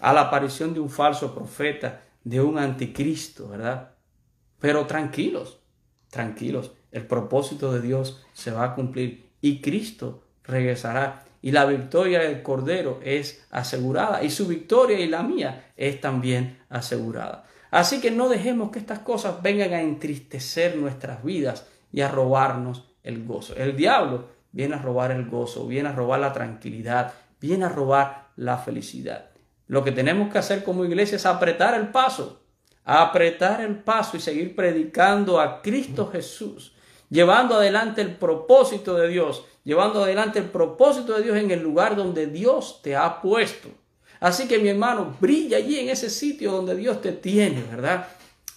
a 0.00 0.14
la 0.14 0.22
aparición 0.22 0.72
de 0.72 0.80
un 0.80 0.88
falso 0.88 1.34
profeta, 1.34 2.04
de 2.24 2.40
un 2.40 2.58
anticristo, 2.58 3.46
¿verdad? 3.46 3.90
Pero 4.58 4.86
tranquilos, 4.86 5.58
tranquilos, 6.08 6.72
el 6.92 7.06
propósito 7.06 7.74
de 7.74 7.82
Dios 7.82 8.24
se 8.32 8.52
va 8.52 8.64
a 8.64 8.74
cumplir 8.74 9.32
y 9.42 9.60
Cristo 9.60 10.22
regresará 10.44 11.26
y 11.42 11.50
la 11.52 11.66
victoria 11.66 12.20
del 12.20 12.42
Cordero 12.42 13.00
es 13.04 13.46
asegurada 13.50 14.24
y 14.24 14.30
su 14.30 14.46
victoria 14.46 14.98
y 14.98 15.08
la 15.08 15.22
mía 15.22 15.72
es 15.76 16.00
también 16.00 16.58
asegurada. 16.70 17.44
Así 17.76 18.00
que 18.00 18.10
no 18.10 18.30
dejemos 18.30 18.70
que 18.70 18.78
estas 18.78 19.00
cosas 19.00 19.42
vengan 19.42 19.74
a 19.74 19.82
entristecer 19.82 20.76
nuestras 20.76 21.22
vidas 21.22 21.66
y 21.92 22.00
a 22.00 22.08
robarnos 22.08 22.84
el 23.02 23.26
gozo. 23.26 23.54
El 23.54 23.76
diablo 23.76 24.30
viene 24.50 24.76
a 24.76 24.78
robar 24.78 25.10
el 25.10 25.28
gozo, 25.28 25.66
viene 25.66 25.90
a 25.90 25.92
robar 25.92 26.20
la 26.20 26.32
tranquilidad, 26.32 27.12
viene 27.38 27.66
a 27.66 27.68
robar 27.68 28.28
la 28.36 28.56
felicidad. 28.56 29.26
Lo 29.66 29.84
que 29.84 29.92
tenemos 29.92 30.32
que 30.32 30.38
hacer 30.38 30.64
como 30.64 30.86
iglesia 30.86 31.16
es 31.16 31.26
apretar 31.26 31.74
el 31.74 31.88
paso, 31.88 32.40
apretar 32.82 33.60
el 33.60 33.76
paso 33.76 34.16
y 34.16 34.20
seguir 34.20 34.56
predicando 34.56 35.38
a 35.38 35.60
Cristo 35.60 36.08
Jesús, 36.10 36.74
llevando 37.10 37.56
adelante 37.56 38.00
el 38.00 38.16
propósito 38.16 38.94
de 38.94 39.08
Dios, 39.08 39.44
llevando 39.64 40.02
adelante 40.02 40.38
el 40.38 40.46
propósito 40.46 41.12
de 41.12 41.24
Dios 41.24 41.36
en 41.36 41.50
el 41.50 41.62
lugar 41.62 41.94
donde 41.94 42.26
Dios 42.26 42.80
te 42.82 42.96
ha 42.96 43.20
puesto. 43.20 43.68
Así 44.20 44.48
que 44.48 44.58
mi 44.58 44.68
hermano, 44.68 45.16
brilla 45.20 45.58
allí 45.58 45.78
en 45.78 45.88
ese 45.88 46.10
sitio 46.10 46.52
donde 46.52 46.74
Dios 46.74 47.00
te 47.00 47.12
tiene, 47.12 47.62
¿verdad? 47.62 48.08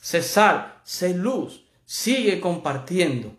Sé 0.02 0.22
sal, 0.22 0.76
sé 0.84 1.14
luz, 1.14 1.66
sigue 1.86 2.40
compartiendo, 2.40 3.34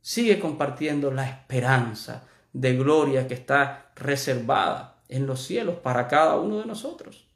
sigue 0.00 0.38
compartiendo 0.38 1.10
la 1.10 1.28
esperanza 1.28 2.24
de 2.52 2.76
gloria 2.76 3.26
que 3.26 3.34
está 3.34 3.90
reservada 3.96 5.00
en 5.08 5.26
los 5.26 5.42
cielos 5.42 5.76
para 5.76 6.08
cada 6.08 6.36
uno 6.36 6.58
de 6.58 6.66
nosotros. 6.66 7.26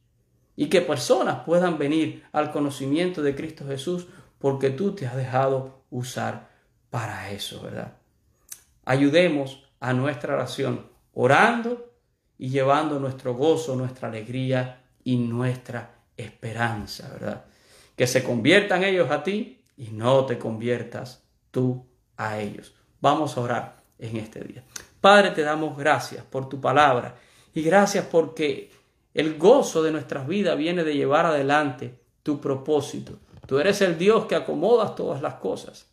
Y 0.55 0.67
que 0.67 0.81
personas 0.81 1.45
puedan 1.45 1.79
venir 1.79 2.25
al 2.33 2.53
conocimiento 2.53 3.23
de 3.23 3.35
Cristo 3.35 3.67
Jesús 3.67 4.07
porque 4.39 4.71
tú 4.71 4.95
te 4.95 5.07
has 5.07 5.17
dejado 5.17 5.85
usar 5.91 6.51
para 6.91 7.31
eso, 7.31 7.63
¿verdad? 7.63 7.97
Ayudemos 8.85 9.65
a 9.81 9.93
nuestra 9.93 10.35
oración 10.35 10.87
orando 11.15 11.91
y 12.42 12.48
llevando 12.48 12.98
nuestro 12.98 13.35
gozo, 13.35 13.76
nuestra 13.76 14.09
alegría 14.09 14.83
y 15.05 15.16
nuestra 15.16 15.94
esperanza, 16.16 17.09
¿verdad? 17.12 17.44
Que 17.94 18.09
se 18.09 18.24
conviertan 18.24 18.83
ellos 18.83 19.12
a 19.12 19.22
ti 19.22 19.61
y 19.76 19.90
no 19.92 20.26
te 20.26 20.38
conviertas 20.38 21.22
tú 21.52 21.87
a 22.16 22.40
ellos. 22.40 22.74
Vamos 23.00 23.37
a 23.37 23.42
orar 23.42 23.83
en 23.96 24.16
este 24.16 24.40
día. 24.40 24.64
Padre, 25.00 25.31
te 25.31 25.42
damos 25.42 25.78
gracias 25.78 26.24
por 26.24 26.48
tu 26.48 26.61
palabra 26.61 27.14
y 27.55 27.62
gracias 27.62 28.07
porque 28.07 28.72
el 29.14 29.38
gozo 29.38 29.81
de 29.85 29.92
nuestras 29.92 30.26
vidas 30.26 30.59
viene 30.59 30.83
de 30.83 30.96
llevar 30.96 31.26
adelante 31.26 31.94
tu 32.24 32.40
propósito. 32.40 33.20
Tú 33.46 33.61
eres 33.61 33.81
el 33.83 33.96
Dios 33.96 34.26
que 34.26 34.35
acomodas 34.35 34.96
todas 34.96 35.22
las 35.22 35.35
cosas. 35.35 35.87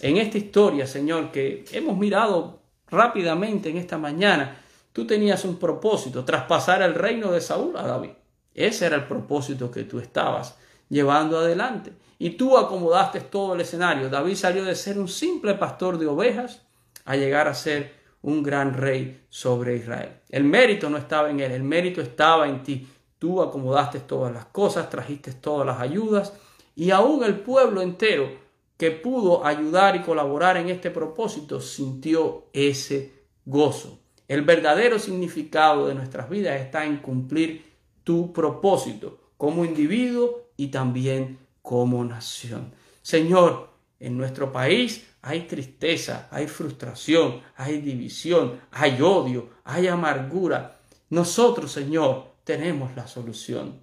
En 0.00 0.16
esta 0.16 0.36
historia, 0.36 0.84
Señor, 0.84 1.30
que 1.30 1.64
hemos 1.70 1.96
mirado 1.96 2.58
rápidamente 2.88 3.70
en 3.70 3.76
esta 3.76 3.98
mañana, 3.98 4.62
tú 4.96 5.06
tenías 5.06 5.44
un 5.44 5.56
propósito, 5.56 6.24
traspasar 6.24 6.80
el 6.80 6.94
reino 6.94 7.30
de 7.30 7.42
Saúl 7.42 7.76
a 7.76 7.86
David. 7.86 8.12
Ese 8.54 8.86
era 8.86 8.96
el 8.96 9.04
propósito 9.04 9.70
que 9.70 9.84
tú 9.84 9.98
estabas 9.98 10.56
llevando 10.88 11.38
adelante. 11.38 11.92
Y 12.18 12.30
tú 12.30 12.56
acomodaste 12.56 13.20
todo 13.20 13.52
el 13.52 13.60
escenario. 13.60 14.08
David 14.08 14.36
salió 14.36 14.64
de 14.64 14.74
ser 14.74 14.98
un 14.98 15.08
simple 15.08 15.52
pastor 15.52 15.98
de 15.98 16.06
ovejas 16.06 16.62
a 17.04 17.14
llegar 17.14 17.46
a 17.46 17.52
ser 17.52 17.92
un 18.22 18.42
gran 18.42 18.72
rey 18.72 19.22
sobre 19.28 19.76
Israel. 19.76 20.16
El 20.30 20.44
mérito 20.44 20.88
no 20.88 20.96
estaba 20.96 21.28
en 21.28 21.40
él, 21.40 21.52
el 21.52 21.62
mérito 21.62 22.00
estaba 22.00 22.48
en 22.48 22.62
ti. 22.62 22.88
Tú 23.18 23.42
acomodaste 23.42 24.00
todas 24.00 24.32
las 24.32 24.46
cosas, 24.46 24.88
trajiste 24.88 25.32
todas 25.32 25.66
las 25.66 25.78
ayudas 25.78 26.32
y 26.74 26.90
aún 26.90 27.22
el 27.22 27.40
pueblo 27.40 27.82
entero 27.82 28.30
que 28.78 28.92
pudo 28.92 29.44
ayudar 29.44 29.94
y 29.94 30.00
colaborar 30.00 30.56
en 30.56 30.70
este 30.70 30.90
propósito 30.90 31.60
sintió 31.60 32.46
ese 32.54 33.12
gozo. 33.44 34.05
El 34.28 34.42
verdadero 34.42 34.98
significado 34.98 35.86
de 35.86 35.94
nuestras 35.94 36.28
vidas 36.28 36.60
está 36.60 36.84
en 36.84 36.96
cumplir 36.96 37.64
tu 38.02 38.32
propósito 38.32 39.20
como 39.36 39.64
individuo 39.64 40.48
y 40.56 40.68
también 40.68 41.38
como 41.62 42.04
nación. 42.04 42.72
Señor, 43.02 43.70
en 44.00 44.16
nuestro 44.16 44.52
país 44.52 45.06
hay 45.22 45.42
tristeza, 45.42 46.28
hay 46.30 46.48
frustración, 46.48 47.40
hay 47.56 47.80
división, 47.80 48.60
hay 48.72 49.00
odio, 49.00 49.50
hay 49.64 49.86
amargura. 49.86 50.80
Nosotros, 51.10 51.70
Señor, 51.70 52.32
tenemos 52.42 52.96
la 52.96 53.06
solución. 53.06 53.80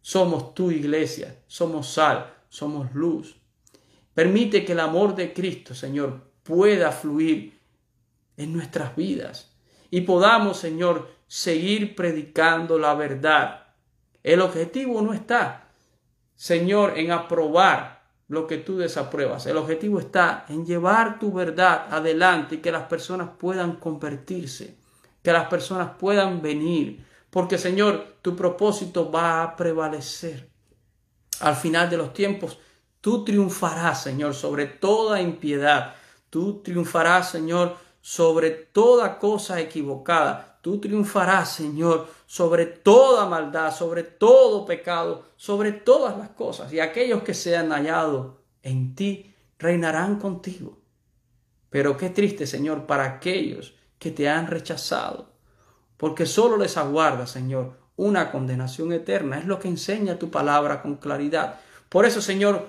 Somos 0.00 0.54
tu 0.54 0.72
iglesia, 0.72 1.40
somos 1.46 1.92
sal, 1.92 2.34
somos 2.48 2.92
luz. 2.94 3.36
Permite 4.12 4.64
que 4.64 4.72
el 4.72 4.80
amor 4.80 5.14
de 5.14 5.32
Cristo, 5.32 5.74
Señor, 5.74 6.32
pueda 6.42 6.90
fluir 6.90 7.60
en 8.36 8.52
nuestras 8.52 8.96
vidas 8.96 9.51
y 9.92 10.00
podamos, 10.00 10.56
Señor, 10.56 11.10
seguir 11.26 11.94
predicando 11.94 12.78
la 12.78 12.94
verdad. 12.94 13.66
El 14.22 14.40
objetivo 14.40 15.02
no 15.02 15.12
está, 15.12 15.68
Señor, 16.34 16.98
en 16.98 17.12
aprobar 17.12 18.02
lo 18.26 18.46
que 18.46 18.56
tú 18.56 18.78
desapruebas. 18.78 19.44
El 19.44 19.58
objetivo 19.58 20.00
está 20.00 20.46
en 20.48 20.64
llevar 20.64 21.18
tu 21.18 21.30
verdad 21.30 21.88
adelante 21.90 22.54
y 22.54 22.58
que 22.58 22.72
las 22.72 22.84
personas 22.84 23.32
puedan 23.38 23.76
convertirse, 23.76 24.78
que 25.22 25.30
las 25.30 25.48
personas 25.48 25.90
puedan 26.00 26.40
venir, 26.40 27.04
porque 27.28 27.58
Señor, 27.58 28.16
tu 28.22 28.34
propósito 28.34 29.12
va 29.12 29.42
a 29.42 29.54
prevalecer. 29.54 30.48
Al 31.40 31.54
final 31.54 31.90
de 31.90 31.98
los 31.98 32.14
tiempos, 32.14 32.58
tú 33.02 33.26
triunfarás, 33.26 34.02
Señor, 34.02 34.32
sobre 34.32 34.64
toda 34.64 35.20
impiedad. 35.20 35.96
Tú 36.30 36.62
triunfarás, 36.62 37.30
Señor, 37.30 37.76
sobre 38.02 38.50
toda 38.50 39.18
cosa 39.18 39.60
equivocada. 39.60 40.58
Tú 40.60 40.78
triunfarás, 40.78 41.54
Señor, 41.54 42.08
sobre 42.26 42.66
toda 42.66 43.26
maldad, 43.26 43.74
sobre 43.74 44.02
todo 44.02 44.66
pecado, 44.66 45.24
sobre 45.36 45.72
todas 45.72 46.18
las 46.18 46.30
cosas. 46.30 46.72
Y 46.72 46.80
aquellos 46.80 47.22
que 47.22 47.32
se 47.32 47.56
han 47.56 47.70
hallado 47.70 48.42
en 48.62 48.94
ti 48.94 49.34
reinarán 49.58 50.18
contigo. 50.18 50.78
Pero 51.70 51.96
qué 51.96 52.10
triste, 52.10 52.46
Señor, 52.46 52.86
para 52.86 53.04
aquellos 53.04 53.74
que 53.98 54.10
te 54.10 54.28
han 54.28 54.48
rechazado, 54.48 55.32
porque 55.96 56.26
solo 56.26 56.56
les 56.56 56.76
aguarda, 56.76 57.26
Señor, 57.26 57.78
una 57.96 58.32
condenación 58.32 58.92
eterna. 58.92 59.38
Es 59.38 59.46
lo 59.46 59.58
que 59.58 59.68
enseña 59.68 60.18
tu 60.18 60.30
palabra 60.30 60.82
con 60.82 60.96
claridad. 60.96 61.60
Por 61.88 62.04
eso, 62.04 62.20
Señor, 62.20 62.68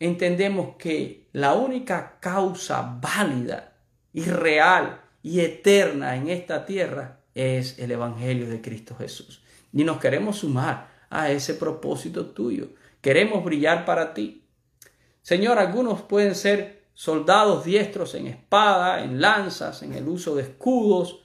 entendemos 0.00 0.76
que 0.76 1.28
la 1.32 1.54
única 1.54 2.18
causa 2.20 2.98
válida 3.00 3.75
y 4.16 4.22
real 4.22 5.02
y 5.22 5.40
eterna 5.40 6.16
en 6.16 6.30
esta 6.30 6.64
tierra 6.64 7.20
es 7.34 7.78
el 7.78 7.90
Evangelio 7.90 8.48
de 8.48 8.62
Cristo 8.62 8.96
Jesús. 8.96 9.42
Y 9.74 9.84
nos 9.84 9.98
queremos 9.98 10.38
sumar 10.38 10.88
a 11.10 11.30
ese 11.30 11.52
propósito 11.52 12.24
tuyo. 12.24 12.68
Queremos 13.02 13.44
brillar 13.44 13.84
para 13.84 14.14
ti. 14.14 14.42
Señor, 15.20 15.58
algunos 15.58 16.00
pueden 16.00 16.34
ser 16.34 16.86
soldados 16.94 17.66
diestros 17.66 18.14
en 18.14 18.26
espada, 18.26 19.04
en 19.04 19.20
lanzas, 19.20 19.82
en 19.82 19.92
el 19.92 20.08
uso 20.08 20.34
de 20.34 20.44
escudos. 20.44 21.20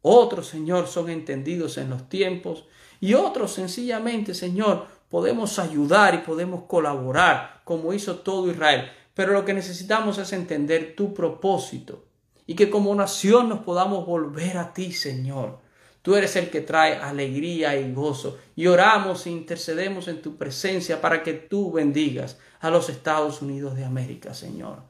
Otros, 0.00 0.46
Señor, 0.46 0.86
son 0.86 1.10
entendidos 1.10 1.76
en 1.76 1.90
los 1.90 2.08
tiempos. 2.08 2.64
Y 3.00 3.12
otros, 3.12 3.52
sencillamente, 3.52 4.32
Señor, 4.32 4.86
podemos 5.10 5.58
ayudar 5.58 6.14
y 6.14 6.18
podemos 6.18 6.64
colaborar 6.64 7.60
como 7.64 7.92
hizo 7.92 8.20
todo 8.20 8.50
Israel. 8.50 8.90
Pero 9.12 9.34
lo 9.34 9.44
que 9.44 9.52
necesitamos 9.52 10.16
es 10.16 10.32
entender 10.32 10.96
tu 10.96 11.12
propósito 11.12 12.06
y 12.50 12.56
que 12.56 12.68
como 12.68 12.92
nación 12.96 13.48
nos 13.48 13.60
podamos 13.60 14.04
volver 14.04 14.58
a 14.58 14.72
ti, 14.72 14.90
Señor. 14.90 15.60
Tú 16.02 16.16
eres 16.16 16.34
el 16.34 16.50
que 16.50 16.60
trae 16.60 16.96
alegría 16.96 17.76
y 17.76 17.92
gozo. 17.92 18.38
Y 18.56 18.66
oramos 18.66 19.24
e 19.24 19.30
intercedemos 19.30 20.08
en 20.08 20.20
tu 20.20 20.36
presencia 20.36 21.00
para 21.00 21.22
que 21.22 21.32
tú 21.32 21.70
bendigas 21.70 22.38
a 22.58 22.68
los 22.70 22.88
Estados 22.88 23.40
Unidos 23.40 23.76
de 23.76 23.84
América, 23.84 24.34
Señor. 24.34 24.82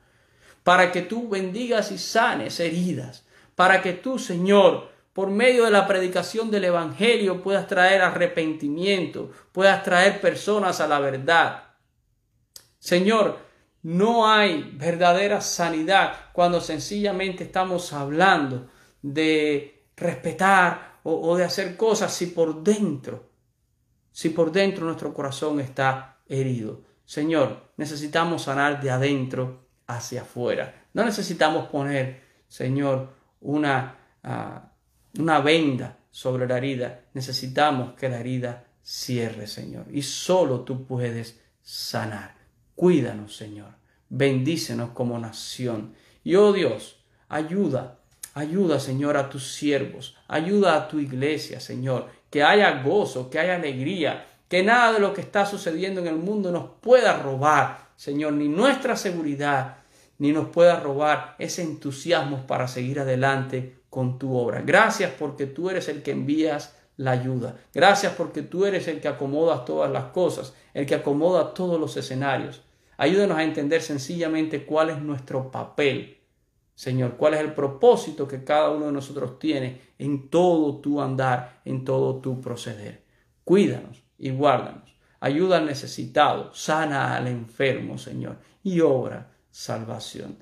Para 0.64 0.90
que 0.90 1.03
tú 1.03 1.29
bendigas 1.29 1.92
y 1.92 1.99
sanes 1.99 2.61
heridas. 2.61 3.27
para 3.57 3.83
que 3.83 3.92
tú, 3.92 4.18
Señor, 4.18 4.88
por 5.12 5.29
medio 5.29 5.66
de 5.66 5.70
la 5.70 5.87
predicación 5.87 6.51
del 6.51 6.64
Evangelio 6.64 7.42
puedas 7.42 7.66
traer 7.66 8.01
arrepentimiento, 8.01 9.33
puedas 9.53 9.83
traer 9.83 10.23
personas 10.23 10.81
a 10.81 10.88
la 10.88 10.99
verdad. 10.99 11.64
Señor, 12.79 13.50
no 13.83 14.29
hay 14.29 14.73
verdadera 14.75 15.40
sanidad 15.40 16.12
cuando 16.33 16.61
sencillamente 16.61 17.45
estamos 17.45 17.93
hablando 17.93 18.69
de 19.03 19.87
respetar 19.97 21.01
o, 21.03 21.37
de 21.37 21.45
hacer 21.45 21.77
cosas 21.77 22.12
si 22.12 22.27
por 22.27 22.62
dentro, 22.62 23.31
si 24.12 24.31
por 24.31 24.53
dentro 24.53 24.85
nuestro 24.85 25.14
corazón 25.14 25.61
está 25.61 26.19
herido. 26.29 26.83
Señor, 27.05 27.73
necesitamos 27.77 28.43
sanar 28.43 28.81
de 28.81 28.90
adentro 28.90 29.66
hacia 29.87 30.23
afuera. 30.23 30.87
No 30.93 31.05
necesitamos 31.05 31.69
poner, 31.69 32.23
Señor, 32.49 33.14
una, 33.40 33.97
ah, 34.23 34.73
una 35.19 35.40
venda 35.40 35.99
sobre 36.11 36.47
la 36.47 36.59
herida. 36.59 37.07
Necesitamos 37.14 37.95
que 37.95 38.09
la 38.09 38.21
herida 38.21 38.66
cierre, 38.83 39.47
Señor. 39.47 39.87
Y 39.90 40.03
solo 40.03 40.61
tú 40.61 40.87
puedes 40.87 41.40
sanar. 41.62 42.39
Cuídanos, 42.81 43.37
Señor. 43.37 43.75
Bendícenos 44.09 44.93
como 44.93 45.19
nación. 45.19 45.93
Y 46.25 46.37
oh 46.37 46.51
Dios, 46.55 46.97
ayuda, 47.29 47.99
ayuda, 48.33 48.81
Señor, 48.81 49.19
a 49.19 49.29
tus 49.29 49.53
siervos. 49.53 50.16
Ayuda 50.29 50.75
a 50.77 50.88
tu 50.88 50.99
iglesia, 50.99 51.61
Señor. 51.61 52.07
Que 52.31 52.43
haya 52.43 52.83
gozo, 52.83 53.29
que 53.29 53.38
haya 53.38 53.57
alegría. 53.57 54.27
Que 54.49 54.62
nada 54.62 54.95
de 54.95 54.99
lo 54.99 55.12
que 55.12 55.21
está 55.21 55.45
sucediendo 55.45 56.01
en 56.01 56.07
el 56.07 56.16
mundo 56.16 56.51
nos 56.53 56.71
pueda 56.81 57.19
robar, 57.23 57.90
Señor, 57.97 58.33
ni 58.33 58.49
nuestra 58.49 58.97
seguridad, 58.97 59.77
ni 60.16 60.33
nos 60.33 60.49
pueda 60.49 60.81
robar 60.81 61.37
ese 61.38 61.61
entusiasmo 61.61 62.47
para 62.47 62.66
seguir 62.66 63.01
adelante 63.01 63.83
con 63.90 64.19
tu 64.19 64.35
obra. 64.35 64.62
Gracias 64.62 65.12
porque 65.19 65.45
tú 65.45 65.69
eres 65.69 65.90
el 65.90 66.03
que 66.03 66.12
envías 66.12 66.77
la 66.97 67.11
ayuda. 67.11 67.57
Gracias 67.75 68.14
porque 68.14 68.40
tú 68.40 68.64
eres 68.64 68.88
el 68.88 69.03
que 69.03 69.09
acomoda 69.09 69.66
todas 69.66 69.90
las 69.90 70.05
cosas, 70.12 70.55
el 70.73 70.87
que 70.87 70.95
acomoda 70.95 71.53
todos 71.53 71.79
los 71.79 71.99
escenarios. 71.99 72.62
Ayúdanos 73.01 73.39
a 73.39 73.45
entender 73.45 73.81
sencillamente 73.81 74.67
cuál 74.67 74.91
es 74.91 75.01
nuestro 75.01 75.51
papel, 75.51 76.19
Señor, 76.75 77.17
cuál 77.17 77.33
es 77.33 77.41
el 77.41 77.55
propósito 77.55 78.29
que 78.29 78.45
cada 78.45 78.69
uno 78.69 78.85
de 78.85 78.93
nosotros 78.93 79.39
tiene 79.39 79.81
en 79.97 80.29
todo 80.29 80.83
tu 80.83 81.01
andar, 81.01 81.63
en 81.65 81.83
todo 81.87 82.21
tu 82.21 82.43
proceder. 82.43 83.03
Cuídanos 83.43 84.03
y 84.19 84.29
guárdanos. 84.29 84.95
Ayuda 85.19 85.57
al 85.57 85.65
necesitado, 85.65 86.53
sana 86.53 87.17
al 87.17 87.27
enfermo, 87.27 87.97
Señor, 87.97 88.37
y 88.63 88.81
obra 88.81 89.31
salvación. 89.51 90.37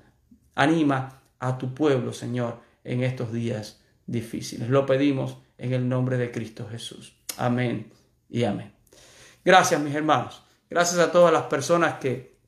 Anima 0.53 1.21
a 1.39 1.57
tu 1.57 1.73
pueblo, 1.73 2.11
Señor, 2.11 2.59
en 2.83 3.03
estos 3.03 3.31
días 3.31 3.81
difíciles. 4.05 4.67
Lo 4.67 4.85
pedimos 4.85 5.37
en 5.57 5.71
el 5.71 5.87
nombre 5.87 6.17
de 6.17 6.29
Cristo 6.29 6.67
Jesús. 6.69 7.15
Amén 7.37 7.89
y 8.27 8.43
amén. 8.43 8.73
Gracias, 9.45 9.79
mis 9.79 9.95
hermanos. 9.95 10.43
Gracias 10.69 10.99
a 10.99 11.09
todas 11.09 11.31
las 11.31 11.43
personas 11.43 11.99
que 11.99 12.38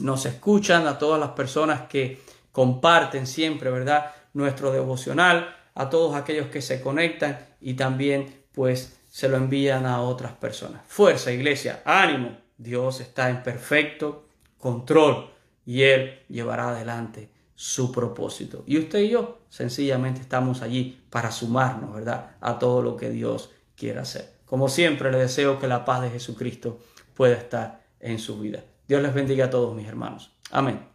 nos 0.00 0.26
escuchan, 0.26 0.86
a 0.86 0.98
todas 0.98 1.20
las 1.20 1.30
personas 1.30 1.82
que 1.88 2.20
comparten 2.52 3.26
siempre, 3.26 3.70
¿verdad? 3.70 4.12
Nuestro 4.34 4.72
devocional, 4.72 5.56
a 5.74 5.90
todos 5.90 6.14
aquellos 6.14 6.48
que 6.48 6.62
se 6.62 6.80
conectan 6.80 7.38
y 7.60 7.74
también 7.74 8.42
pues 8.52 8.98
se 9.08 9.28
lo 9.28 9.36
envían 9.36 9.86
a 9.86 10.00
otras 10.00 10.32
personas. 10.32 10.82
Fuerza, 10.86 11.32
iglesia, 11.32 11.82
ánimo. 11.84 12.36
Dios 12.56 13.00
está 13.00 13.30
en 13.30 13.42
perfecto 13.42 14.28
control 14.58 15.30
y 15.66 15.82
Él 15.82 16.20
llevará 16.28 16.70
adelante 16.70 17.30
su 17.54 17.92
propósito. 17.92 18.64
Y 18.66 18.78
usted 18.78 19.00
y 19.00 19.10
yo 19.10 19.40
sencillamente 19.48 20.20
estamos 20.20 20.62
allí 20.62 21.02
para 21.10 21.30
sumarnos, 21.30 21.94
¿verdad? 21.94 22.36
A 22.40 22.58
todo 22.58 22.82
lo 22.82 22.96
que 22.96 23.10
Dios 23.10 23.50
quiere 23.76 24.00
hacer. 24.00 24.32
Como 24.46 24.68
siempre, 24.68 25.10
le 25.10 25.18
deseo 25.18 25.58
que 25.58 25.66
la 25.66 25.84
paz 25.84 26.02
de 26.02 26.10
Jesucristo 26.10 26.78
pueda 27.14 27.34
estar 27.34 27.84
en 28.00 28.18
su 28.18 28.38
vida. 28.38 28.64
Dios 28.92 29.00
les 29.00 29.14
bendiga 29.14 29.46
a 29.46 29.48
todos 29.48 29.74
mis 29.74 29.88
hermanos. 29.88 30.36
Amén. 30.50 30.91